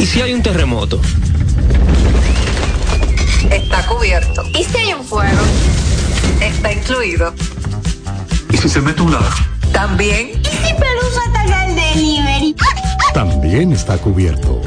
[0.00, 0.98] ¿Y si hay un terremoto?
[3.50, 4.42] Está cubierto.
[4.58, 5.42] ¿Y si hay un fuego?
[6.40, 7.34] Está incluido.
[8.50, 9.30] ¿Y si se mete un ladrón?
[9.74, 10.40] También.
[10.40, 12.56] ¿Y si Pelusa ataca el delivery?
[13.12, 14.62] También está cubierto.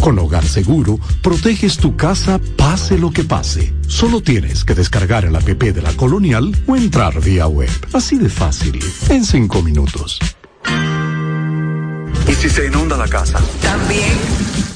[0.00, 3.74] Con Hogar Seguro, proteges tu casa pase lo que pase.
[3.88, 7.70] Solo tienes que descargar el app de la Colonial o entrar vía web.
[7.92, 8.78] Así de fácil,
[9.08, 10.20] en cinco minutos.
[12.28, 13.40] ¿Y si se inunda la casa?
[13.60, 14.75] También.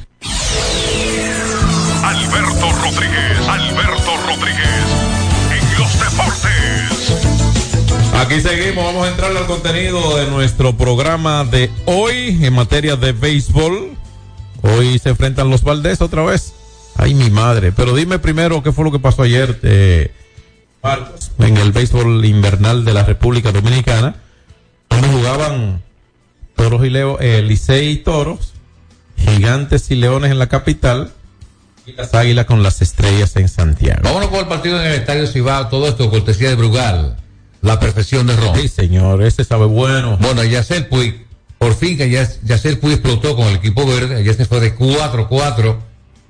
[2.31, 4.85] Alberto Rodríguez, Alberto Rodríguez,
[5.51, 7.13] en los deportes.
[8.15, 13.11] Aquí seguimos, vamos a entrar al contenido de nuestro programa de hoy en materia de
[13.11, 13.97] béisbol.
[14.61, 16.53] Hoy se enfrentan los Valdés otra vez.
[16.95, 17.73] Ay, mi madre.
[17.73, 20.13] Pero dime primero qué fue lo que pasó ayer, eh,
[21.37, 24.15] en el béisbol invernal de la República Dominicana.
[24.89, 25.81] Jugaban
[26.55, 28.53] toros y leo, eh, Licey y toros,
[29.17, 31.11] gigantes y leones en la capital
[31.85, 34.01] y las águilas con las estrellas en Santiago.
[34.03, 37.17] Vámonos con el partido en el Estadio Cibao, todo esto cortesía de Brugal,
[37.61, 38.55] la perfección de Ron.
[38.59, 40.17] Sí, señor, ese sabe bueno.
[40.21, 41.25] Bueno, Yacel Puig,
[41.57, 44.75] por fin que ya- Yacel Puig explotó con el equipo verde, ya se fue de
[44.75, 45.77] 4-4,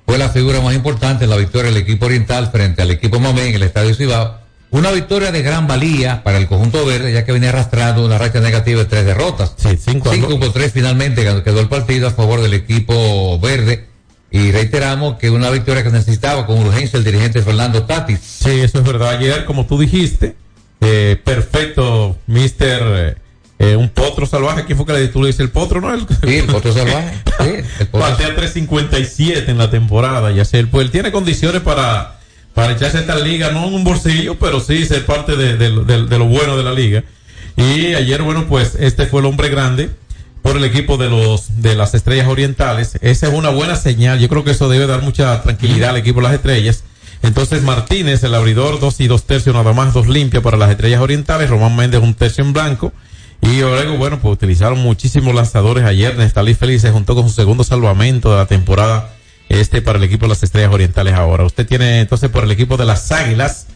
[0.06, 3.48] fue la figura más importante en la victoria del equipo oriental frente al equipo Mamé
[3.48, 4.40] en el Estadio Cibao.
[4.70, 8.40] Una victoria de gran valía para el conjunto verde, ya que venía arrastrando una racha
[8.40, 9.52] negativa de tres derrotas.
[9.58, 13.91] Sí, cinco a Cinco por tres finalmente quedó el partido a favor del equipo verde.
[14.32, 18.18] Y reiteramos que una victoria que necesitaba con urgencia el dirigente Fernando Tatis.
[18.20, 19.10] Sí, eso es verdad.
[19.10, 20.34] Ayer, como tú dijiste,
[20.80, 23.18] eh, perfecto, mister.
[23.58, 25.92] eh, un potro salvaje, ¿quién fue que le tú le dices el potro, no?
[25.94, 27.12] El, Sí, el potro salvaje.
[27.42, 31.60] Sí, el potro- Batea 357 en la temporada, ya sé, él, pues él tiene condiciones
[31.62, 32.18] para,
[32.54, 36.06] para echarse esta liga, no en un bolsillo, pero sí ser parte de, de- de-
[36.06, 37.04] de lo bueno de la liga.
[37.56, 39.90] Y ayer, bueno, pues este fue el hombre grande
[40.42, 42.98] por el equipo de los de las Estrellas Orientales.
[43.00, 44.18] Esa es una buena señal.
[44.18, 46.84] Yo creo que eso debe dar mucha tranquilidad al equipo de las Estrellas.
[47.22, 51.00] Entonces Martínez, el abridor, dos y dos tercios nada más, dos limpias para las Estrellas
[51.00, 51.48] Orientales.
[51.48, 52.92] Román Méndez, un tercio en blanco.
[53.40, 56.16] Y Orego, bueno, pues utilizaron muchísimos lanzadores ayer.
[56.16, 59.14] Nestalí Félix se juntó con su segundo salvamento de la temporada
[59.48, 61.44] este para el equipo de las Estrellas Orientales ahora.
[61.44, 63.66] Usted tiene entonces por el equipo de las Águilas.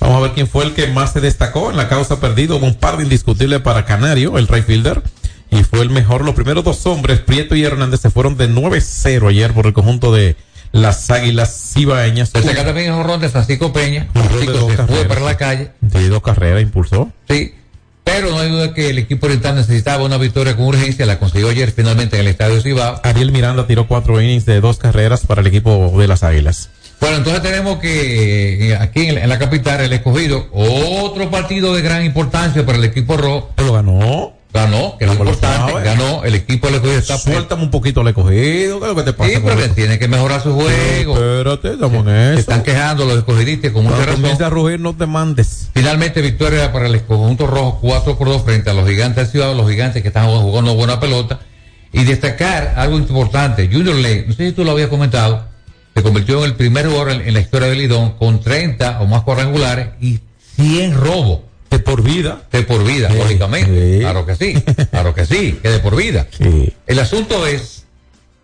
[0.00, 2.56] Vamos a ver quién fue el que más se destacó en la causa perdido.
[2.56, 5.02] Un par de indiscutibles para Canario, el right fielder.
[5.50, 6.24] Y fue el mejor.
[6.24, 10.12] Los primeros dos hombres, Prieto y Hernández, se fueron de 9-0 ayer por el conjunto
[10.12, 10.36] de
[10.72, 12.32] las Águilas Cibaeñas.
[12.32, 14.08] Destacar también el honrón de Francisco Peña.
[14.12, 15.70] Francisco se fue para la calle.
[15.80, 17.12] De dos carreras impulsó.
[17.28, 17.54] Sí.
[18.02, 21.06] Pero no hay duda que el equipo oriental necesitaba una victoria con urgencia.
[21.06, 23.00] La consiguió ayer finalmente en el estadio Cibao.
[23.02, 26.70] Ariel Miranda tiró cuatro innings de dos carreras para el equipo de las Águilas.
[27.00, 31.82] Bueno, entonces tenemos que eh, aquí en, en la capital el escogido, otro partido de
[31.82, 33.52] gran importancia para el equipo rojo.
[33.58, 34.33] Lo ganó.
[34.54, 35.72] Ganó, que es importante.
[35.72, 35.82] sabe.
[35.82, 36.98] Ganó el equipo del escogido.
[37.00, 38.78] Está Suéltame un poquito el escogido.
[38.78, 39.30] ¿Qué es lo que te pasa?
[39.30, 41.14] Sí, pero que tiene que mejorar su juego.
[41.14, 42.40] Espérate, estamos en Se eso.
[42.40, 44.14] están quejando los escogidistas con mucha razón.
[44.14, 45.70] comience a rugir, no te mandes.
[45.74, 49.54] Finalmente, victoria para el conjunto rojo, 4 por 2 frente a los gigantes del Ciudad,
[49.56, 51.40] los gigantes que están jugando buena pelota.
[51.92, 55.46] Y destacar algo importante, Junior Ley, no sé si tú lo habías comentado,
[55.96, 59.06] se convirtió en el primer jugador en, en la historia del Lidón con 30 o
[59.06, 60.20] más cuadrangulares y
[60.56, 61.40] 100 robos.
[61.74, 62.42] De por vida.
[62.52, 63.94] De por vida, Sí, lógicamente.
[63.94, 63.98] sí.
[64.00, 64.54] Claro que sí,
[64.92, 66.24] claro que sí, que de por vida.
[66.86, 67.84] El asunto es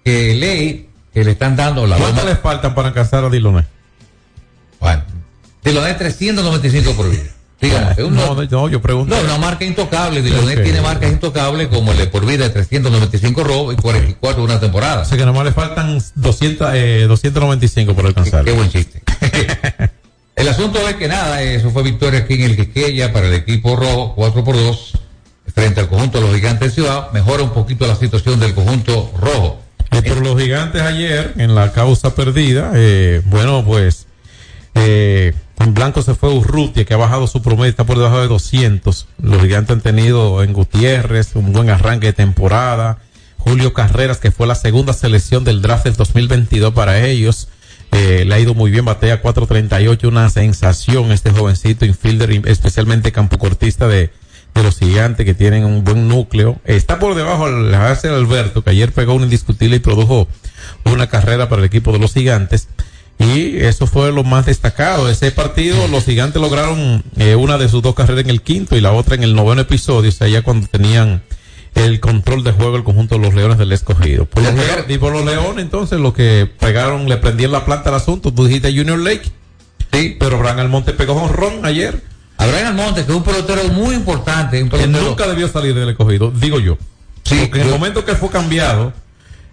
[0.05, 3.67] que Ley, que le están dando la ¿Cuántas loma- le faltan para alcanzar a Diloné?
[4.81, 5.05] Bueno,
[5.63, 7.23] Diloné 395 por vida.
[7.61, 9.15] Digamos, es un- No, no, yo pregunto.
[9.15, 10.23] no, una marca intocable.
[10.23, 10.63] Diloné Ok.
[10.65, 14.59] tiene marcas intocables como el de por vida de 395 robos y 44 de una
[14.59, 15.03] temporada.
[15.03, 18.45] O sea que nomás le faltan 200, eh, 295 por alcanzar.
[18.45, 19.03] Qué buen chiste.
[20.41, 23.77] el asunto es que nada, eso fue victoria aquí en el Quisqueya para el equipo
[23.77, 24.93] rojo, 4 por 2
[25.55, 27.11] frente al conjunto de los gigantes de Ciudad.
[27.13, 29.61] Mejora un poquito la situación del conjunto rojo.
[29.91, 34.07] Eh, pero los gigantes ayer, en la causa perdida, eh, bueno, pues
[34.75, 38.29] eh, en blanco se fue Urrutia, que ha bajado su promedio, está por debajo de
[38.29, 39.09] 200.
[39.21, 42.99] Los gigantes han tenido en Gutiérrez un buen arranque de temporada.
[43.37, 47.49] Julio Carreras, que fue la segunda selección del draft del 2022 para ellos.
[47.93, 53.89] Eh, le ha ido muy bien, batea 4.38, una sensación este jovencito infielder, especialmente campocortista
[53.89, 54.11] de,
[54.55, 56.61] de los gigantes que tienen un buen núcleo.
[56.65, 60.29] Está por debajo al Hacer Alberto, que ayer pegó un indiscutible y produjo
[60.85, 62.69] una carrera para el equipo de los gigantes.
[63.19, 65.11] Y eso fue lo más destacado.
[65.11, 68.81] Ese partido, los gigantes lograron eh, una de sus dos carreras en el quinto y
[68.81, 71.23] la otra en el noveno episodio, o sea, ya cuando tenían
[71.75, 74.27] el control de juego el conjunto de los Leones del Escogido.
[74.27, 74.55] Por los,
[74.89, 78.33] y por los Leones, entonces, lo que pegaron, le prendían la planta al asunto.
[78.33, 79.31] Tú dijiste Junior Lake.
[79.93, 80.17] Sí.
[80.19, 82.03] Pero Bran Almonte pegó honrón ayer.
[82.37, 86.31] Abraham Almonte, que es un pelotero muy importante, un Que nunca debió salir del escogido,
[86.31, 86.79] digo yo.
[87.23, 88.95] porque en el momento que fue cambiado,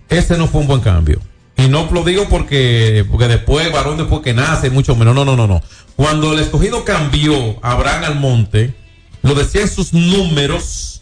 [0.07, 1.19] ese no fue un buen cambio.
[1.57, 5.13] Y no lo digo porque, porque después, varón después que nace, mucho menos.
[5.15, 5.61] No, no, no, no.
[5.97, 8.73] Cuando el escogido cambió a Abraham Almonte,
[9.21, 10.96] lo decía en sus números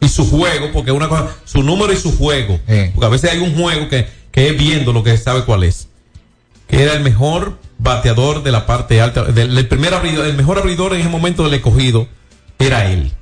[0.00, 2.58] y su juego, porque una cosa, su número y su juego.
[2.94, 5.88] Porque a veces hay un juego que, que es viendo lo que sabe cuál es.
[6.68, 10.58] Que era el mejor bateador de la parte alta, del, el primer abridor, el mejor
[10.58, 12.06] abridor en ese momento del escogido
[12.58, 13.12] era él.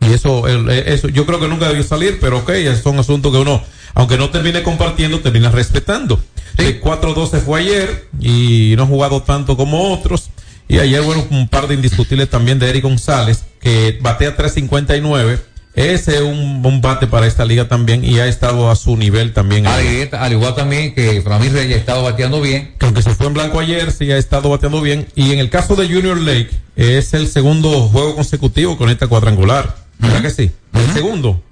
[0.00, 2.50] Y eso, el- eso yo creo que nunca debió salir, pero ok,
[2.82, 3.62] son asuntos que uno,
[3.94, 6.20] aunque no termine compartiendo, termina respetando.
[6.58, 10.30] El 4-12 fue ayer y no ha jugado tanto como otros.
[10.68, 15.38] Y ayer, bueno, un par de indiscutibles también de Eric González, que batea 3.59.
[15.74, 19.32] Ese es un, un bate para esta liga también y ha estado a su nivel
[19.32, 19.66] también.
[19.66, 22.74] Al, al igual también que Framil Reyes ha estado bateando bien.
[22.78, 25.08] Que aunque se fue en blanco ayer, sí ha estado bateando bien.
[25.16, 29.76] Y en el caso de Junior Lake, es el segundo juego consecutivo con esta cuadrangular.
[29.98, 30.50] ¿Verdad que sí?
[30.74, 31.42] El segundo.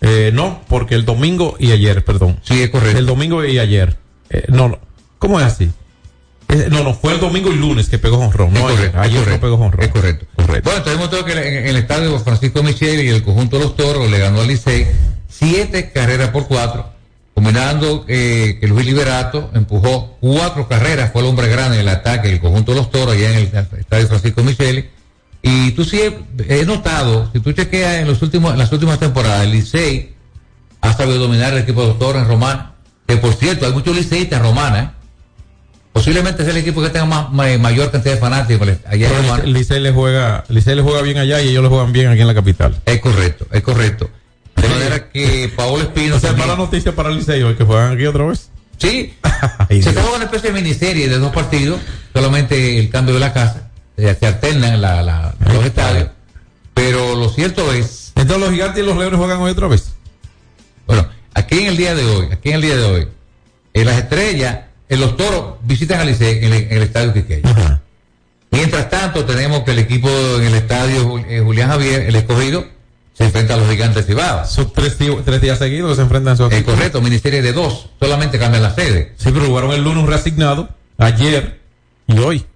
[0.00, 2.40] Eh, no, porque el domingo y ayer, perdón.
[2.42, 2.98] Sí, es correcto.
[2.98, 3.96] El domingo y ayer.
[4.30, 4.78] Eh, no, no.
[5.18, 5.70] ¿Cómo es así?
[6.48, 8.54] Eh, no, no, fue el domingo y lunes que pegó honrón.
[8.54, 9.84] No, Es ayer, correcto, no correcto, pegó honrón.
[9.84, 10.26] Es correcto.
[10.64, 13.76] Bueno, tenemos todo que en en el estadio Francisco Michel y el conjunto de los
[13.76, 14.86] toros le ganó al Licey
[15.28, 16.90] siete carreras por cuatro,
[17.34, 22.28] combinando eh, que Luis Liberato empujó cuatro carreras, fue el hombre grande en el ataque
[22.28, 24.88] del conjunto de los toros allá en el estadio Francisco Micheli.
[25.42, 28.98] Y tú sí he, he notado, si tú chequeas en los últimos, en las últimas
[28.98, 30.14] temporadas, el Licey
[30.80, 32.72] ha sabido dominar el equipo de los toros en Román.
[33.06, 34.97] que por cierto, hay muchos liceístas en Romana, ¿eh?
[35.98, 39.42] Posiblemente es el equipo que tenga más, ma- mayor cantidad de fanáticos Romana.
[39.44, 42.20] el Licey le juega, Licey le juega bien allá y ellos le juegan bien aquí
[42.20, 42.80] en la capital.
[42.84, 44.08] Es correcto, es correcto.
[44.56, 46.16] De manera que Paolo Espino.
[46.16, 48.50] O sea, mala noticia para Licey hoy que juegan aquí otra vez.
[48.76, 49.14] Sí,
[49.68, 51.80] se juega una especie de miniserie de dos partidos,
[52.12, 56.08] solamente el cambio de la casa, se, se alternan la, la- los estadios,
[56.74, 59.92] pero lo cierto es, Entonces los gigantes y los leones juegan hoy otra vez.
[60.86, 63.08] bueno, aquí en el día de hoy, aquí en el día de hoy,
[63.74, 64.58] en las estrellas,
[64.88, 67.80] en los toros visitan al Licey en el, en el estadio Quiqueya.
[68.50, 72.64] Mientras tanto, tenemos que el equipo en el estadio eh, Julián Javier, el escogido,
[73.12, 74.46] se enfrenta a los gigantes Cibao.
[74.46, 78.62] Son tres, días seguidos se enfrentan a esos Es correcto, ministerio de dos, solamente cambian
[78.62, 79.14] la sede.
[79.16, 81.60] Sí, pero jugaron el lunes un reasignado, ayer
[82.06, 82.46] y hoy.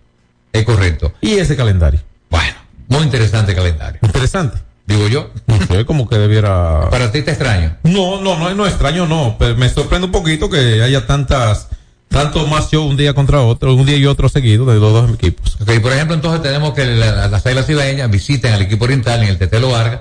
[0.52, 1.12] Es correcto.
[1.20, 2.00] Y ese calendario.
[2.30, 2.54] Bueno,
[2.88, 3.98] muy interesante calendario.
[4.02, 4.58] Interesante.
[4.86, 5.30] Digo yo.
[5.46, 6.88] No sé, como que debiera...
[6.90, 7.76] Para ti está extraño.
[7.84, 9.36] No, no, no, no extraño, no.
[9.38, 11.68] Pero me sorprende un poquito que haya tantas,
[12.12, 15.10] tanto más show un día contra otro, un día y otro seguido de los dos
[15.14, 15.56] equipos.
[15.60, 19.28] Ok, por ejemplo, entonces tenemos que la- las águilas cibaeñas visiten al equipo oriental en
[19.30, 20.00] el Tetelo Vargas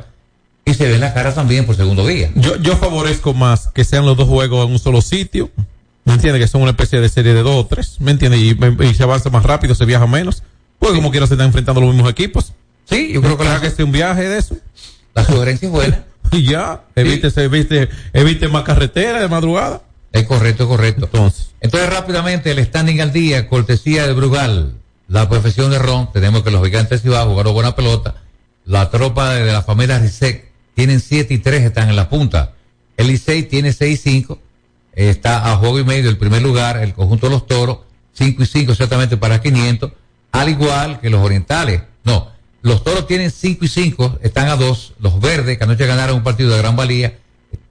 [0.65, 2.29] y se ven la cara también por segundo día.
[2.35, 5.49] Yo, yo favorezco más que sean los dos juegos en un solo sitio.
[6.03, 6.41] ¿Me entiendes?
[6.41, 7.97] Que son una especie de serie de dos o tres.
[7.99, 8.41] ¿Me entiendes?
[8.41, 10.43] Y, y se avanza más rápido, se viaja menos.
[10.79, 12.53] Pues como quiera se están enfrentando los mismos equipos.
[12.85, 14.55] Sí, yo creo que la, que sea un viaje de eso.
[15.13, 16.03] la sugerencia es buena.
[16.33, 19.81] Y ya, evite, evite, evite más carretera de madrugada.
[20.11, 21.05] Es correcto, es correcto.
[21.05, 24.73] Entonces, Entonces, rápidamente, el standing al día, cortesía de Brugal,
[25.07, 28.15] la profesión de Ron, tenemos que los gigantes Cibao jugaron buena pelota,
[28.65, 32.53] la tropa de, de la familia Rizek tienen 7 y 3, están en la punta,
[32.97, 34.39] el Licey tiene 6 y 5,
[34.93, 37.79] está a juego y medio el primer lugar, el conjunto de los toros,
[38.13, 39.91] 5 y 5 exactamente para 500,
[40.31, 42.31] al igual que los orientales, no,
[42.61, 46.23] los toros tienen 5 y 5, están a 2, los verdes, que anoche ganaron un
[46.23, 47.17] partido de gran valía,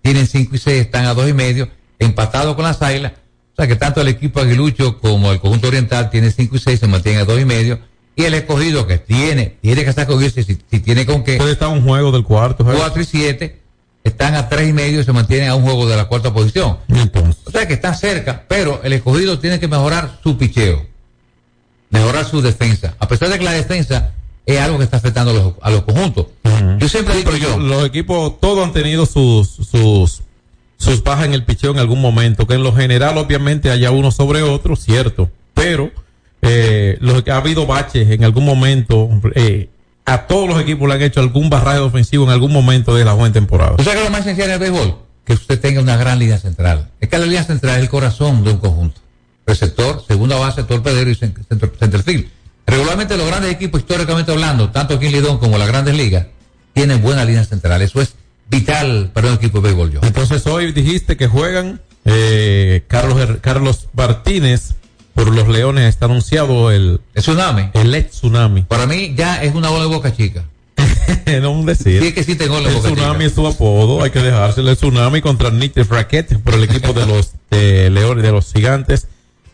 [0.02, 1.70] tienen 5 y 6, están a 2 y medio,
[2.00, 3.12] empatados con las águilas,
[3.52, 6.80] o sea que tanto el equipo aguilucho como el conjunto oriental tiene 5 y 6,
[6.80, 7.78] se mantienen a 2 y medio,
[8.16, 11.68] y el escogido que tiene, tiene que sacudirse si, si tiene con qué, puede estar
[11.68, 12.64] un juego del cuarto.
[12.64, 12.80] ¿sabes?
[12.80, 13.60] 4 y 7,
[14.04, 16.78] están a 3 y medio y se mantienen a un juego de la cuarta posición.
[16.88, 20.86] Entonces, O sea que están cerca, pero el escogido tiene que mejorar su picheo,
[21.90, 24.12] mejorar su defensa, a pesar de que la defensa
[24.46, 26.26] es algo que está afectando a los, a los conjuntos.
[26.78, 30.22] Yo siempre digo yo, los equipos todos han tenido sus, sus,
[30.80, 34.10] sus bajas en el picheo en algún momento, que en lo general obviamente haya uno
[34.10, 35.90] sobre otro, cierto, pero
[36.40, 39.68] eh, los, ha habido baches en algún momento, eh,
[40.06, 43.12] a todos los equipos le han hecho algún barraje ofensivo en algún momento de la
[43.12, 43.76] buena temporada.
[43.76, 44.96] ¿Tú sabes qué es lo más esencial en el béisbol?
[45.26, 46.88] Que usted tenga una gran línea central.
[46.98, 49.00] Es que la línea central es el corazón de un conjunto.
[49.46, 52.26] Receptor, segunda base, torpedero y cent- centro- centerfield.
[52.66, 56.26] Regularmente los grandes equipos, históricamente hablando, tanto aquí en Lidón como las grandes ligas,
[56.72, 57.82] tienen buena línea central.
[57.82, 58.14] Eso es
[58.50, 60.00] vital para un equipo de béisbol, yo.
[60.02, 64.74] Entonces hoy dijiste que juegan eh, Carlos Carlos Martínez
[65.14, 67.70] por los Leones está anunciado el El tsunami.
[67.74, 68.62] el ex tsunami.
[68.62, 70.44] Para mí ya es una bola de boca chica.
[71.42, 72.00] no un decir.
[72.00, 73.26] Sí, es que sí tengo la El boca tsunami chica.
[73.26, 74.70] es su apodo, hay que dejárselo.
[74.70, 79.08] El tsunami contra Nick Racket por el equipo de los de Leones, de los Gigantes.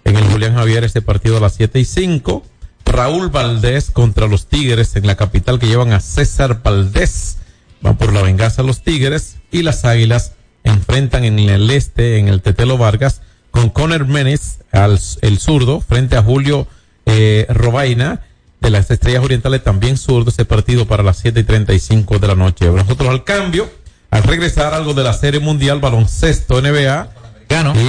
[0.05, 2.45] En el Julián Javier, este partido a las 7 y 5.
[2.85, 7.39] Raúl Valdés contra los Tigres en la capital que llevan a César Valdés.
[7.87, 10.33] Van por la venganza los Tigres y las Águilas
[10.65, 13.23] enfrentan en el este, en el Tetelo Vargas,
[13.53, 16.67] con Conner Menes, al, el zurdo, frente a Julio
[17.05, 18.23] eh, Robaina
[18.61, 22.35] de las Estrellas Orientales, también zurdo, ese partido para las 7 y 35 de la
[22.35, 22.67] noche.
[22.67, 23.71] Nosotros al cambio,
[24.11, 27.09] al regresar algo de la Serie Mundial Baloncesto NBA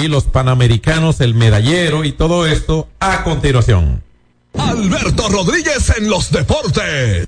[0.04, 4.04] y los Panamericanos, el medallero y todo esto a continuación.
[4.54, 7.28] Alberto Rodríguez en los deportes.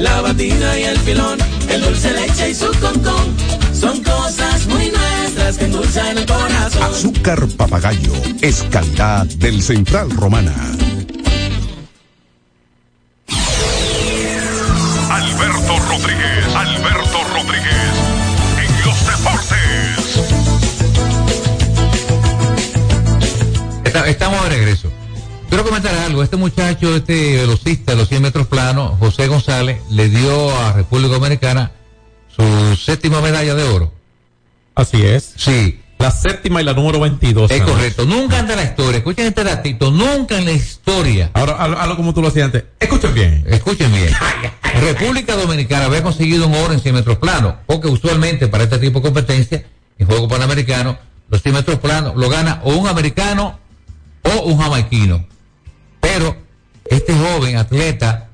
[0.00, 1.38] la batida y el filón,
[1.68, 3.36] el dulce leche y su concón.
[3.72, 6.82] Son cosas muy nuestras que endulzan el corazón.
[6.82, 10.54] Azúcar papagayo es calidad del Central Romana.
[15.10, 17.92] Alberto Rodríguez, Alberto Rodríguez,
[18.62, 19.58] en los deportes.
[24.06, 24.92] Estamos de regreso.
[25.48, 26.22] Quiero comentar algo.
[26.22, 31.14] Este muchacho, este velocista de los 100 metros planos, José González, le dio a República
[31.14, 31.72] Dominicana
[32.28, 33.92] su séptima medalla de oro.
[34.74, 35.32] Así es.
[35.36, 35.80] Sí.
[35.98, 37.50] La séptima y la número 22.
[37.50, 38.04] Es correcto.
[38.04, 38.98] Nunca anda en la historia.
[38.98, 39.90] Escuchen este datito.
[39.90, 41.30] Nunca en la historia.
[41.32, 42.64] Ahora, hazlo como tú lo hacías antes.
[42.78, 43.44] Escuchen bien.
[43.48, 44.12] Escuchen bien.
[44.80, 49.00] República Dominicana había conseguido un oro en 100 metros planos, porque usualmente para este tipo
[49.00, 49.64] de competencia,
[49.98, 50.98] en juego panamericano,
[51.30, 53.58] los 100 metros planos lo gana o un americano
[54.22, 55.26] o un jamaiquino.
[56.00, 56.36] Pero
[56.86, 58.28] este joven atleta,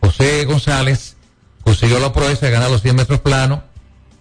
[0.00, 1.16] José González,
[1.62, 3.60] consiguió la proeza de ganar los 100 metros planos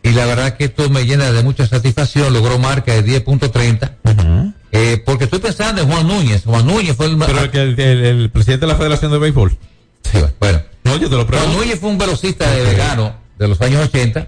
[0.03, 4.53] y la verdad que esto me llena de mucha satisfacción, logró marca de 10.30.
[4.71, 6.43] Eh, porque estoy pensando en Juan Núñez.
[6.45, 9.57] Juan Núñez fue el, Pero el, que el, el- presidente de la Federación de Béisbol.
[10.03, 10.61] Sí, bueno.
[10.83, 11.53] No, yo te lo Juan.
[11.53, 14.27] Núñez fue un velocista de vegano de los años 80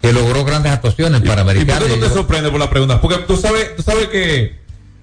[0.00, 1.84] que logró grandes actuaciones ¿Y por panamericanas.
[1.84, 3.00] qué tú te sorprendes por la pregunta?
[3.00, 4.56] Porque tú sabes, tú sabes que,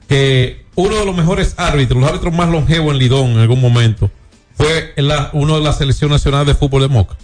[0.10, 4.09] que uno de los mejores árbitros, los árbitros más longevos en Lidón en algún momento,
[4.55, 7.15] fue la, uno de la selección nacional de fútbol de Moca.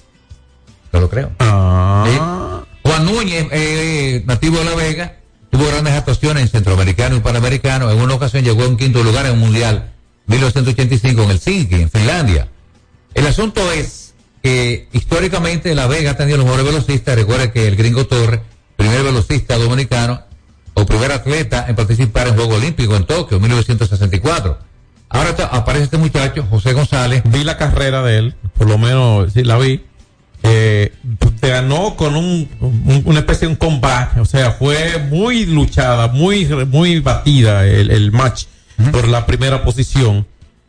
[0.91, 1.31] No lo creo.
[1.39, 2.63] Ah.
[2.83, 5.17] Juan Núñez, eh, nativo de La Vega,
[5.49, 7.91] tuvo grandes actuaciones en centroamericano y panamericano.
[7.91, 9.91] En una ocasión llegó en quinto lugar en un mundial
[10.27, 12.47] 1985 en Helsinki, en Finlandia.
[13.13, 17.15] El asunto es que históricamente La Vega ha tenido los mejores velocistas.
[17.15, 18.41] Recuerda que el gringo Torres,
[18.77, 20.23] primer velocista dominicano
[20.75, 24.59] o primer atleta en participar en Juego Olímpico en Tokio, 1964.
[25.09, 27.23] Ahora aparece este muchacho, José González.
[27.25, 29.81] Vi la carrera de él, por lo menos sí la vi.
[30.43, 30.93] Eh,
[31.39, 36.07] te ganó con un, un- una especie de un comeback, o sea, fue muy luchada,
[36.09, 38.43] muy, muy batida el, el match
[38.91, 40.27] por la primera posición.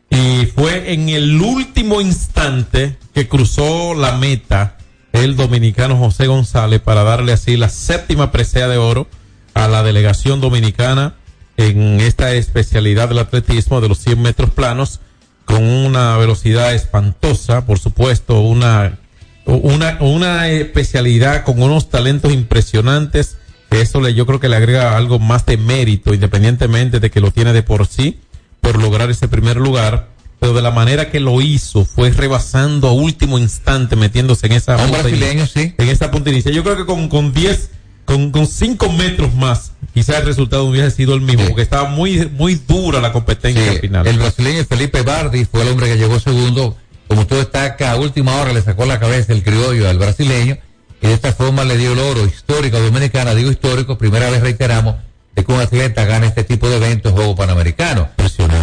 [0.09, 4.77] Y fue en el último instante que cruzó la meta
[5.13, 9.09] el dominicano José González para darle así la séptima presea de oro
[9.57, 11.15] a la delegación dominicana
[11.57, 15.01] en esta especialidad del atletismo de los 100 metros planos
[15.47, 18.99] con una velocidad espantosa, por supuesto, una,
[19.47, 23.39] una, una especialidad con unos talentos impresionantes,
[23.71, 27.23] que eso le, yo creo que le agrega algo más de mérito, independientemente de que
[27.23, 28.21] lo tiene de por sí,
[28.61, 32.93] por lograr ese primer lugar, pero de la manera que lo hizo, fue rebasando a
[32.93, 35.73] último instante, metiéndose en esa Un punta sí.
[35.79, 36.55] en esa punta inicial.
[36.55, 40.91] Yo creo que con, con 10, con, con 5 metros más, quizás el resultado hubiese
[40.93, 44.07] sido el mismo, porque estaba muy, muy dura la competencia Sí, al final.
[44.07, 46.77] El brasileño Felipe Bardi fue el hombre que llegó segundo.
[47.09, 50.59] Como usted destaca, a última hora le sacó la cabeza el criollo al brasileño
[51.01, 53.35] y de esta forma le dio el oro histórico a Dominicana.
[53.35, 54.97] Digo histórico, primera vez reiteramos
[55.35, 58.09] de que un atleta gana este tipo de eventos, juego panamericano.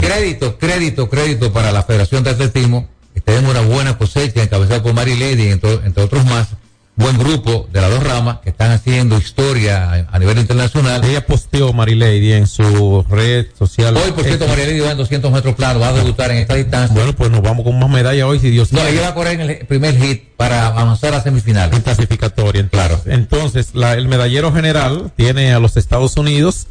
[0.02, 2.90] Crédito, crédito, crédito para la Federación de Atletismo.
[3.14, 6.48] que Tenemos una buena cosecha encabezada por Mary Lady, entre, entre otros más.
[6.96, 11.04] Buen grupo de las dos ramas que están haciendo historia a, a nivel internacional.
[11.04, 13.98] Ella posteó Marilady en su red social.
[13.98, 14.48] Hoy, por cierto, X.
[14.56, 16.94] María Lady va en 200 metros planos, va a debutar en esta distancia.
[16.96, 18.94] Bueno, pues nos vamos con más medallas hoy, si Dios No, quiere.
[18.94, 21.74] ella va a correr en el primer hit para avanzar a semifinal.
[21.74, 22.68] En clasificatoria.
[22.70, 23.02] Claro.
[23.08, 26.68] Entonces, la- el medallero general tiene a los Estados Unidos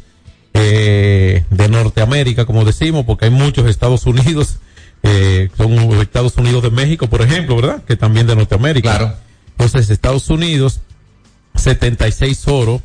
[0.53, 4.57] eh, de Norteamérica, como decimos, porque hay muchos Estados Unidos,
[5.03, 7.83] eh, son Estados Unidos de México, por ejemplo, ¿verdad?
[7.85, 8.89] Que también de Norteamérica.
[8.97, 9.15] Claro.
[9.57, 10.81] Entonces, Estados Unidos,
[11.55, 12.81] 76 oro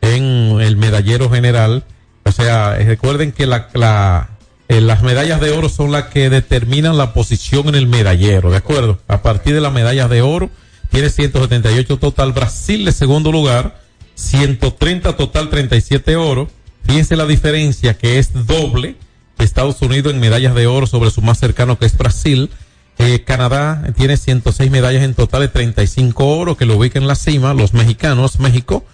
[0.00, 1.84] en el medallero general.
[2.24, 4.28] O sea, eh, recuerden que la,
[4.68, 8.56] eh, las medallas de oro son las que determinan la posición en el medallero, ¿de
[8.56, 9.00] acuerdo?
[9.08, 10.50] A partir de las medallas de oro,
[10.90, 12.32] tiene 178 total.
[12.32, 13.80] Brasil de segundo lugar
[14.14, 16.48] 130 total, 37 oro.
[16.84, 18.96] Fíjense la diferencia que es doble
[19.38, 22.50] Estados Unidos en medallas de oro sobre su más cercano que es Brasil.
[22.98, 27.14] Eh, Canadá tiene 106 medallas en total de 35 oro que lo ubica en la
[27.14, 27.54] cima.
[27.54, 28.84] Los mexicanos, México,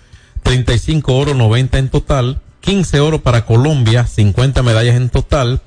[0.42, 2.40] 35 oro, 90 en total.
[2.60, 5.60] 15 oro para Colombia, 50 medallas en total.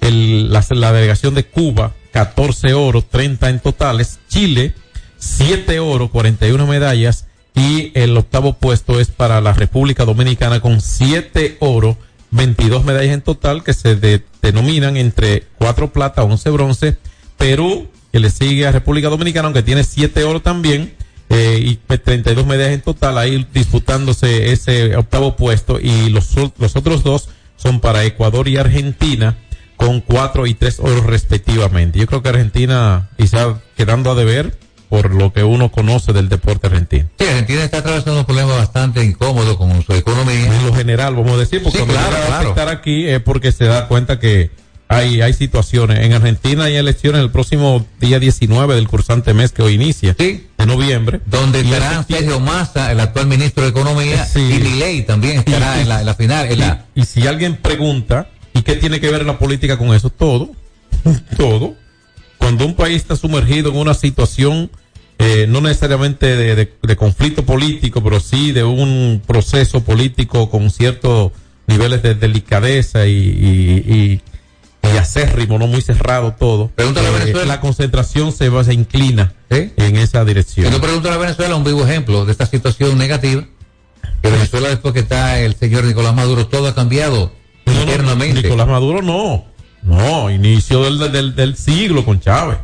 [0.00, 4.18] La, delegación de Cuba, 14 oro, 30 en totales.
[4.28, 4.74] Chile,
[5.18, 7.26] 7 oro, 41 medallas.
[7.54, 11.96] Y el octavo puesto es para la República Dominicana con 7 oro,
[12.30, 16.98] 22 medallas en total que se de- denominan entre 4 plata, 11 bronce.
[17.36, 20.94] Perú, que le sigue a República Dominicana, aunque tiene 7 oro también.
[21.28, 26.76] eh, y pues 32 medallas en total ahí disputándose ese octavo puesto y los, los
[26.76, 29.36] otros dos son para Ecuador y Argentina
[29.76, 31.98] con cuatro y tres oros respectivamente.
[31.98, 34.56] Yo creo que Argentina quizá quedando a deber
[34.88, 37.08] por lo que uno conoce del deporte argentino.
[37.18, 40.46] Sí, Argentina está atravesando un problema bastante incómodo con su economía.
[40.46, 42.70] En lo general, vamos a decir, porque Sí, claro, a claro.
[42.70, 44.50] aquí es porque se da cuenta que
[44.88, 46.00] hay, hay situaciones.
[46.04, 50.46] En Argentina hay elecciones el próximo día 19 del cursante mes que hoy inicia, de
[50.66, 51.20] noviembre.
[51.26, 54.40] Donde efecti- Sergio Massa, el actual ministro de Economía, Sí.
[54.40, 56.50] y Milei también estará Y- en, la, en la final.
[56.50, 60.10] En la, Y si alguien pregunta, ¿y qué tiene que ver la política con eso?
[60.10, 60.50] Todo,
[61.36, 61.74] todo.
[62.38, 64.70] Cuando un país está sumergido en una situación,
[65.18, 70.70] eh, no necesariamente de, de- de conflicto político, pero sí de un proceso político con
[70.70, 71.32] ciertos
[71.66, 74.20] niveles de delicadeza y, y, y-
[74.94, 76.68] y acérrimo, no muy cerrado todo.
[76.74, 77.46] Pregúntale a eh, Venezuela.
[77.46, 79.72] la concentración se, va, se inclina ¿Eh?
[79.76, 80.66] en esa dirección.
[80.66, 83.44] Si tú preguntas a Venezuela, un vivo ejemplo de esta situación negativa,
[84.22, 87.32] que Venezuela después que está el señor Nicolás Maduro, todo ha cambiado
[87.66, 88.42] internamente.
[88.42, 89.44] Nicolás Maduro no.
[89.82, 92.58] No, inicio del, del, del siglo con Chávez.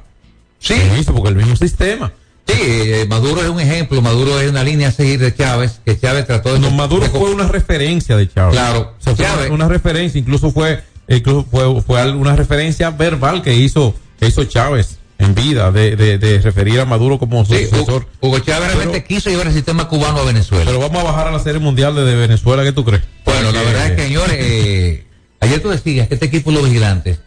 [0.58, 0.74] Sí.
[0.74, 2.12] Inicio, porque el mismo sistema.
[2.46, 5.98] Sí, eh, Maduro es un ejemplo, Maduro es una línea a seguir de Chávez, que
[5.98, 6.58] Chávez trató de...
[6.58, 8.54] No, Maduro fue una referencia de Chávez.
[8.54, 9.46] Claro, O sea, fue Chávez.
[9.46, 10.82] una, una referencia, incluso fue,
[11.16, 15.94] incluso fue, fue al- una referencia verbal que hizo, que hizo Chávez en vida de,
[15.94, 18.06] de, de referir a Maduro como su Sí, sucesor.
[18.20, 20.64] Hugo Chávez realmente quiso llevar el sistema cubano a Venezuela.
[20.64, 23.02] Pero vamos a bajar a la serie mundial de, de Venezuela, ¿qué tú crees?
[23.24, 25.04] Bueno, la Porque- verdad es que, señores, eh,
[25.40, 27.18] ayer tú decías que este equipo de los vigilantes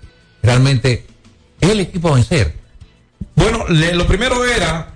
[0.44, 1.06] realmente
[1.62, 2.54] es el equipo a vencer.
[3.36, 4.94] Bueno, le- lo primero era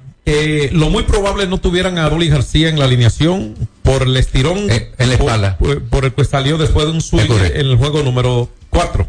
[0.71, 4.91] lo muy probable no tuvieran a Dolly García en la alineación por el estirón Eh,
[4.97, 5.57] en la espalda.
[5.57, 9.07] por, por el que salió después de un swing en el juego número 4,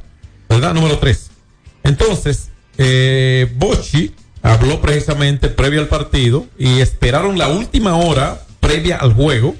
[0.49, 0.75] ¿verdad?
[0.75, 1.31] Número 3.
[1.85, 2.49] Entonces,
[2.79, 4.12] eh, Bocci
[4.43, 9.55] habló precisamente previo al partido y esperaron la última hora previa al juego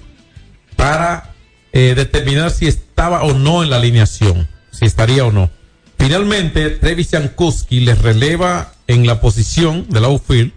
[0.77, 1.35] para
[1.73, 5.51] eh, determinar si estaba o no en la alineación, si estaría o no.
[5.99, 10.53] Finalmente, Trevis Jankowski les releva en la posición del outfield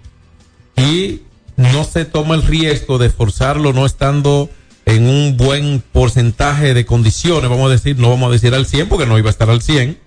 [0.76, 1.22] y
[1.56, 4.50] no se toma el riesgo de forzarlo no estando
[4.86, 8.90] en un buen porcentaje de condiciones, vamos a decir, no vamos a decir al 100
[8.90, 9.98] porque no iba a estar al 100,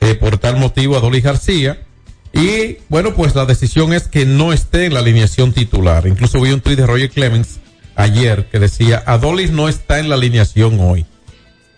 [0.00, 1.82] eh, por tal motivo a Dolly García.
[2.32, 6.06] Y bueno, pues la decisión es que no esté en la alineación titular.
[6.06, 7.58] Incluso vi un tweet de Roger Clemens
[7.96, 11.06] ayer que decía, Adolis no está en la alineación hoy.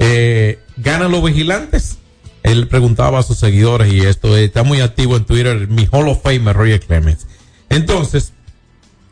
[0.00, 1.98] Eh, ¿Ganan los vigilantes?
[2.42, 6.08] Él preguntaba a sus seguidores y esto eh, está muy activo en Twitter, mi Hall
[6.08, 7.26] of Famer Roger Clemens.
[7.70, 8.32] Entonces,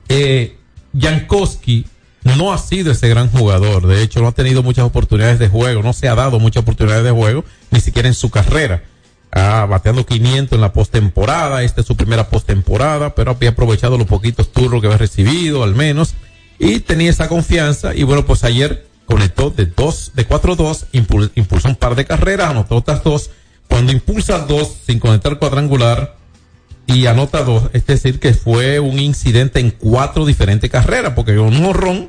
[0.08, 0.56] eh,
[0.98, 1.86] Jankowski
[2.36, 3.86] no ha sido ese gran jugador.
[3.86, 5.82] De hecho, no ha tenido muchas oportunidades de juego.
[5.82, 8.82] No se ha dado muchas oportunidades de juego, ni siquiera en su carrera.
[9.30, 11.62] Ah, bateando 500 en la postemporada.
[11.62, 15.74] Esta es su primera postemporada, pero había aprovechado los poquitos turnos que había recibido, al
[15.74, 16.14] menos.
[16.58, 17.94] Y tenía esa confianza.
[17.94, 19.72] Y bueno, pues ayer conectó de de
[20.28, 23.30] 4-2, impul- impulsó un par de carreras, anotó otras dos.
[23.68, 26.16] Cuando impulsa dos sin conectar cuadrangular,
[26.88, 31.62] y anota dos, es decir, que fue un incidente en cuatro diferentes carreras, porque un
[31.64, 32.08] horrón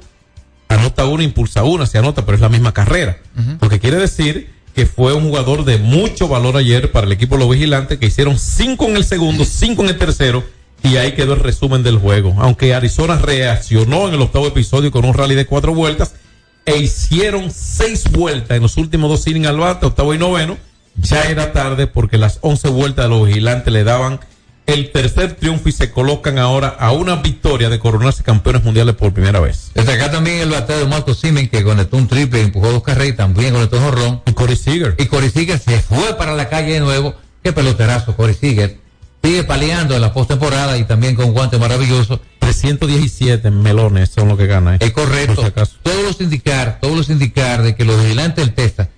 [0.69, 3.17] anota uno, impulsa una, se anota, pero es la misma carrera.
[3.61, 7.35] Lo que quiere decir que fue un jugador de mucho valor ayer para el equipo
[7.35, 10.45] de los vigilantes, que hicieron cinco en el segundo, cinco en el tercero,
[10.81, 12.33] y ahí quedó el resumen del juego.
[12.37, 16.15] Aunque Arizona reaccionó en el octavo episodio con un rally de cuatro vueltas,
[16.65, 20.57] e hicieron seis vueltas en los últimos dos innings al bate, octavo y noveno,
[20.95, 24.21] ya era tarde porque las once vueltas de los vigilantes le daban
[24.73, 29.13] el tercer triunfo y se colocan ahora a una victoria de coronarse campeones mundiales por
[29.13, 29.71] primera vez.
[29.73, 33.13] Desde acá también el bateo de Marco Simen, que conectó un triple, empujó dos carreras
[33.13, 34.21] y también conectó un jorrón.
[34.25, 34.95] Y Corey Seager.
[34.97, 37.15] Y Corey Seager se fue para la calle de nuevo.
[37.43, 38.77] Qué peloterazo, Corey Seager.
[39.23, 42.21] Sigue paliando en la postemporada y también con guante maravilloso.
[42.39, 44.77] 317 melones son los que ganan.
[44.79, 45.51] Es correcto.
[45.83, 48.89] Todos los indicar, todos los indicar de que los vigilantes del Testa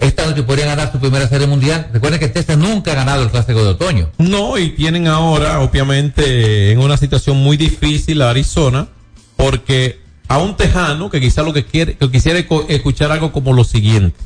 [0.00, 1.90] esta noche podrían ganar su primera serie mundial.
[1.92, 4.10] Recuerden que Testa nunca ha ganado el clásico de otoño.
[4.16, 8.88] No, y tienen ahora, obviamente, en una situación muy difícil a Arizona,
[9.36, 12.38] porque a un tejano que quizá lo que quiere, que quisiera
[12.68, 14.18] escuchar algo como lo siguiente.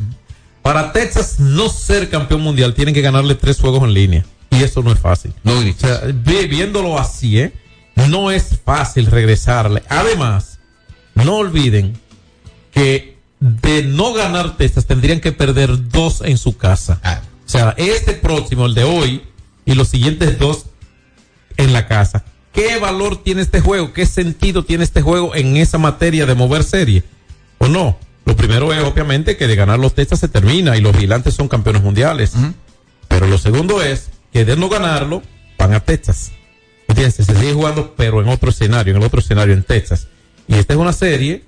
[0.63, 4.25] Para Texas no ser campeón mundial, tienen que ganarle tres juegos en línea.
[4.51, 5.33] Y eso no es fácil.
[5.43, 7.53] No, O sea, viéndolo así, ¿eh?
[8.09, 9.83] No es fácil regresarle.
[9.89, 10.61] Además,
[11.15, 11.99] no olviden
[12.71, 13.14] que
[13.45, 16.99] de no ganar Texas tendrían que perder dos en su casa.
[17.47, 19.23] O sea, este próximo, el de hoy,
[19.67, 20.65] y los siguientes dos
[21.59, 22.25] en la casa.
[22.55, 23.93] ¿Qué valor tiene este juego?
[23.93, 27.05] ¿Qué sentido tiene este juego en esa materia de mover serie?
[27.59, 27.99] ¿O no?
[28.25, 31.49] Lo primero es obviamente que de ganar los Texas se termina y los vigilantes son
[31.49, 32.33] campeones mundiales.
[33.09, 35.23] Pero lo segundo es que de no ganarlo,
[35.59, 36.33] van a Texas.
[36.89, 37.17] ¿Entiendes?
[37.17, 40.09] Se sigue jugando, pero en otro escenario, en el otro escenario, en Texas.
[40.49, 41.45] Y esta es una serie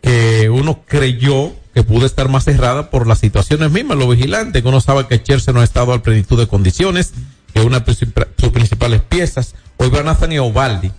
[0.00, 4.68] que uno creyó que pudo estar más cerrada por las situaciones mismas, los vigilantes, que
[4.68, 7.12] uno sabe que Chelsea no ha estado al plenitud de condiciones,
[7.54, 10.90] que una de sus principales piezas, hoy va Nathaniel Ovaldi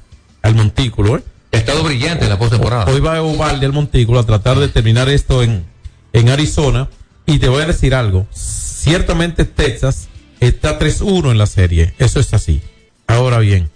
[0.42, 1.24] al montículo, ¿eh?
[1.54, 2.86] Ha estado brillante en la postemporada.
[2.86, 5.66] Hoy va Ovaldi al montículo a tratar de terminar esto en,
[6.14, 6.90] en Arizona,
[7.26, 10.08] y te voy a decir algo, ciertamente Texas
[10.40, 12.62] está 3-1 en la serie, eso es así.
[13.08, 13.70] Ahora bien,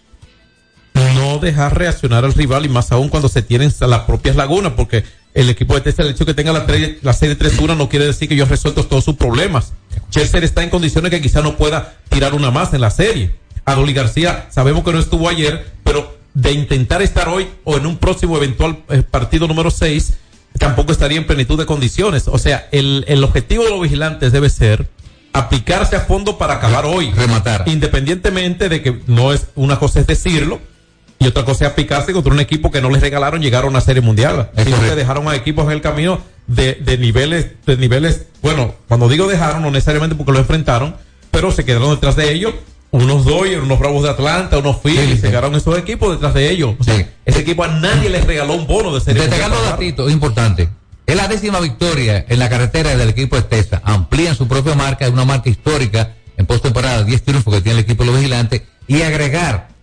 [1.16, 5.04] no dejar reaccionar al rival y más aún cuando se tienen las propias lagunas, porque
[5.34, 7.90] el equipo de Texas, el hecho de que tenga la, tre- la serie 3-1 no
[7.90, 9.74] quiere decir que ellos resuelto todos sus problemas.
[10.10, 13.36] Chelsea está en condiciones que quizá no pueda tirar una más en la serie.
[13.66, 17.98] Adoli García, sabemos que no estuvo ayer, pero de intentar estar hoy o en un
[17.98, 20.14] próximo eventual eh, partido número 6,
[20.60, 22.28] tampoco estaría en plenitud de condiciones.
[22.30, 24.88] O sea, el, el objetivo de los vigilantes debe ser
[25.34, 27.12] aplicarse a fondo para acabar hoy.
[27.12, 27.64] Rematar.
[27.68, 30.62] Independientemente de que no es una cosa es decirlo
[31.20, 33.82] y otra cosa es aplicarse contra un equipo que no les regalaron llegar a una
[33.82, 34.52] serie mundial.
[34.58, 39.10] Sino que dejaron a equipos en el camino de, de niveles, de niveles, bueno, cuando
[39.10, 40.96] digo dejaron, no necesariamente porque lo enfrentaron,
[41.32, 42.54] pero se quedaron detrás de ellos.
[42.92, 46.76] Unos Dodgers, unos Bravos de Atlanta, unos Phillies, se quedaron esos equipos detrás de ellos.
[46.80, 49.40] O sea, ese equipo a nadie les regaló un bono de serie mundial.
[49.42, 50.70] Destacando datito importante.
[51.06, 53.82] Es la décima victoria en la carretera del equipo de Texas.
[53.84, 57.84] Amplían su propia marca, es una marca histórica en postemporada, 10 triunfos que tiene el
[57.84, 58.62] equipo de los vigilantes.
[58.88, 59.75] Y agregar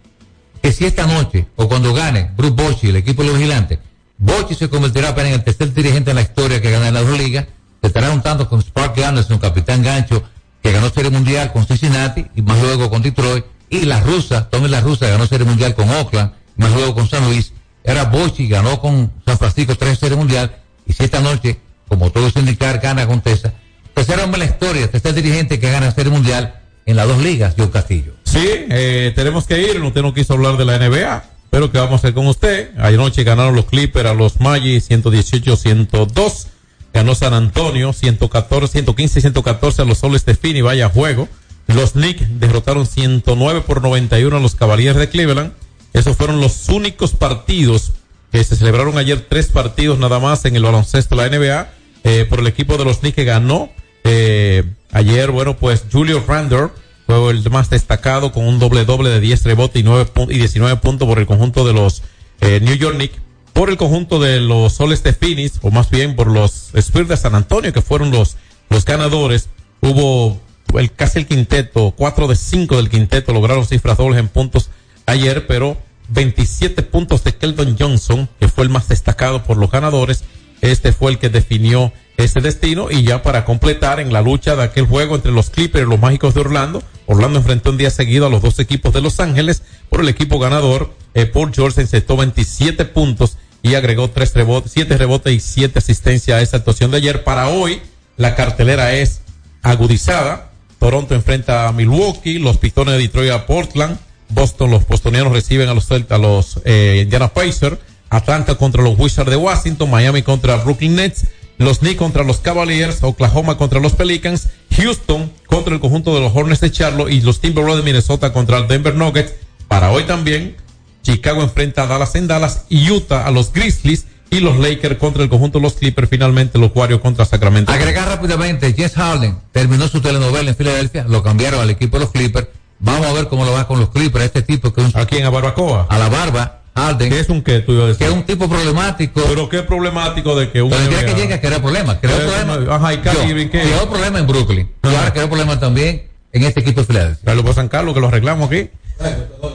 [0.63, 3.81] que si esta noche o cuando gane Bruce Bochy, el equipo de los vigilantes,
[4.17, 7.19] Bochy se convertirá en el tercer dirigente en la historia que gana en las dos
[7.19, 7.47] ligas.
[7.81, 10.23] Se estará juntando con Sparky Anderson, capitán gancho,
[10.63, 13.45] que ganó Serie Mundial con Cincinnati y más luego con Detroit.
[13.69, 17.25] Y la rusa, Tommy la rusa, ganó Serie Mundial con Oakland, más luego con San
[17.25, 17.53] Luis.
[17.83, 20.55] Era Bochy, ganó con San Francisco tres Serie Mundial.
[20.87, 21.59] Y si esta noche,
[21.89, 23.53] como todo indicar, gana con Tesa,
[23.95, 27.55] tercer hombre en la historia, tercer dirigente que gana Serie Mundial en las dos ligas,
[27.57, 28.15] Joe Castillo.
[28.25, 29.81] Sí, eh, tenemos que ir.
[29.81, 32.71] Usted no quiso hablar de la NBA, pero ¿qué vamos a hacer con usted?
[32.79, 36.47] Anoche ganaron los Clippers a los Magic 118-102.
[36.93, 41.29] Ganó San Antonio 114, 115-114 a los Soles de Fini, vaya juego.
[41.67, 45.53] Los Knicks derrotaron 109 por 91 a los Cavaliers de Cleveland.
[45.93, 47.93] Esos fueron los únicos partidos
[48.31, 51.71] que se celebraron ayer, tres partidos nada más en el baloncesto de la NBA,
[52.05, 53.71] eh, por el equipo de los Knicks que ganó.
[54.05, 56.75] Eh, ayer, bueno, pues Julio Randor
[57.07, 60.39] fue el más destacado con un doble doble de 10 rebotes y, 9 pun- y
[60.39, 62.03] 19 puntos por el conjunto de los
[62.41, 63.19] eh, New York Knicks.
[63.53, 67.17] Por el conjunto de los Soles de Phoenix, o más bien por los Spurs de
[67.19, 68.37] San Antonio, que fueron los,
[68.71, 69.49] los ganadores,
[69.83, 70.41] hubo
[70.75, 74.71] el, casi el quinteto, 4 de 5 del quinteto lograron cifras dobles en puntos
[75.05, 75.77] ayer, pero
[76.09, 80.25] 27 puntos de Keldon Johnson, que fue el más destacado por los ganadores.
[80.63, 84.63] Este fue el que definió ese destino y ya para completar en la lucha de
[84.63, 88.27] aquel juego entre los Clippers y los Mágicos de Orlando, Orlando enfrentó un día seguido
[88.27, 90.95] a los dos equipos de Los Ángeles por el equipo ganador.
[91.15, 96.39] Eh, Paul George encestó 27 puntos y agregó tres rebotes, siete rebotes y siete asistencias
[96.39, 97.25] a esa actuación de ayer.
[97.25, 97.81] Para hoy
[98.17, 99.21] la cartelera es
[99.63, 100.53] agudizada.
[100.79, 103.99] Toronto enfrenta a Milwaukee, los Pistones de Detroit a Portland,
[104.31, 107.79] Boston, los bostonianos reciben a los Celta, a los eh, Indiana Pacers,
[108.13, 111.25] Atlanta contra los Wizards de Washington, Miami contra Brooklyn Nets,
[111.57, 116.33] los Knicks contra los Cavaliers, Oklahoma contra los Pelicans, Houston contra el conjunto de los
[116.35, 119.33] Hornets de Charlotte y los Timberwolves de Minnesota contra el Denver Nuggets.
[119.67, 120.57] Para hoy también,
[121.03, 125.29] Chicago enfrenta a Dallas en Dallas, Utah a los Grizzlies y los Lakers contra el
[125.31, 127.73] conjunto de los Clippers, finalmente los Warriors contra Sacramento.
[127.73, 132.13] Agregar rápidamente, Jess Harden terminó su telenovela en Filadelfia, lo cambiaron al equipo de los
[132.13, 132.49] Clippers.
[132.79, 134.25] Vamos a ver cómo lo va con los Clippers.
[134.25, 135.25] Este tipo que es un, ¿A quién?
[135.25, 135.87] ¿A Barbacoa?
[135.89, 137.99] a la barba, Harden, ¿Qué es un qué, tú ibas a decir?
[138.07, 139.23] que es un tipo problemático.
[139.29, 141.99] Pero qué problemático de que un Pero el día que NBA llega creó problemas.
[142.01, 142.59] Creó problemas.
[142.69, 143.61] ajá, y Kyrie Yo, Irving, ¿qué?
[143.63, 144.71] creó problemas en Brooklyn.
[144.83, 147.25] Y ahora creó problemas también en este equipo de Filadelfia.
[147.25, 148.69] Carlos por San Carlos, que lo arreglamos aquí.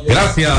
[0.08, 0.54] Gracias.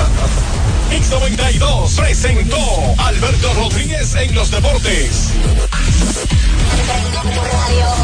[0.90, 2.56] X92 presentó
[2.98, 5.30] Alberto Rodríguez en los deportes.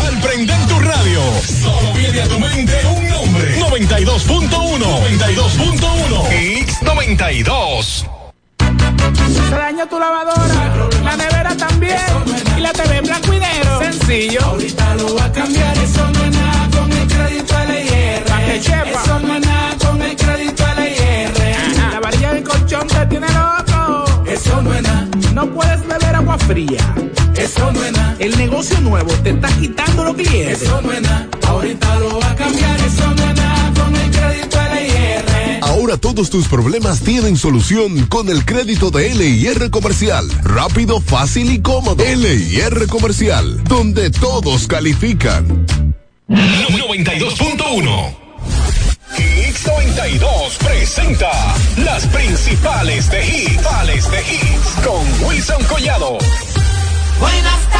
[0.06, 1.20] Al prender tu radio,
[1.62, 3.58] solo viene a tu mente un nombre.
[3.58, 4.78] 92.1.
[4.78, 6.66] 92.1.
[6.66, 8.04] X92.
[9.48, 10.74] Se dañó tu lavadora,
[11.04, 11.98] la nevera también.
[12.56, 13.78] Y la TV en blanco y negro.
[13.80, 14.40] Sencillo.
[14.42, 18.24] Ahorita lo va a cambiar, eso no es nada con el crédito LIR.
[18.54, 21.92] Eso no es nada con el crédito LIR.
[21.92, 24.04] La varilla del colchón te tiene loco.
[24.26, 25.08] Eso no es nada.
[25.32, 26.94] No puedes beber agua fría.
[27.36, 28.16] Eso no es nada.
[28.18, 30.62] El negocio nuevo te está quitando los clientes.
[30.62, 31.26] Eso no es nada.
[31.48, 34.58] Ahorita lo va a cambiar, eso no es nada con el crédito.
[35.84, 40.26] Ahora todos tus problemas tienen solución con el crédito de LIR Comercial.
[40.42, 42.02] Rápido, fácil y cómodo.
[42.02, 45.66] LIR Comercial, donde todos califican.
[46.26, 48.16] 92.1
[49.18, 51.30] X92 presenta
[51.76, 56.16] las principales de hits, de hits con Wilson Collado.
[57.20, 57.73] Buenas tardes.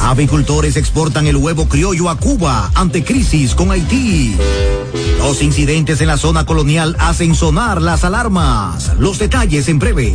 [0.00, 4.36] Avicultores exportan el huevo criollo a Cuba ante crisis con Haití.
[5.18, 8.92] Los incidentes en la zona colonial hacen sonar las alarmas.
[8.98, 10.14] Los detalles en breve.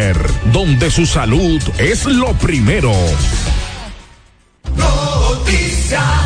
[0.51, 2.91] donde su salud es lo primero.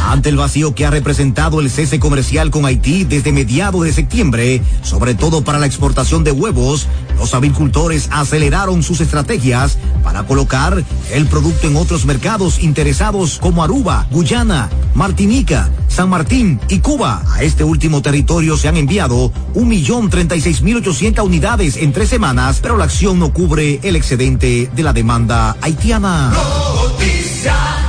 [0.08, 4.62] Ante el vacío que ha representado el cese comercial con Haití desde mediados de septiembre,
[4.84, 6.88] sobre todo para la exportación de huevos,
[7.18, 14.08] los avicultores aceleraron sus estrategias para colocar el producto en otros mercados interesados como Aruba,
[14.12, 17.24] Guyana, Martinica, San Martín y Cuba.
[17.34, 23.20] A este último territorio se han enviado 1.036.800 unidades en tres semanas, pero la acción
[23.20, 26.32] no cubre el excedente de la demanda haitiana.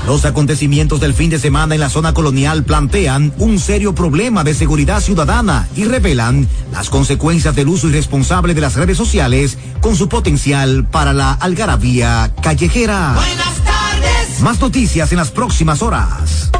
[0.06, 4.54] Los acontecimientos del fin de semana en la zona colonial plantean un serio problema de
[4.54, 10.08] seguridad ciudadana y revelan las consecuencias del uso irresponsable de las redes sociales con su
[10.08, 13.14] potencial para la algarabía callejera.
[13.16, 14.40] Buenas tardes.
[14.40, 16.50] Más noticias en las próximas horas.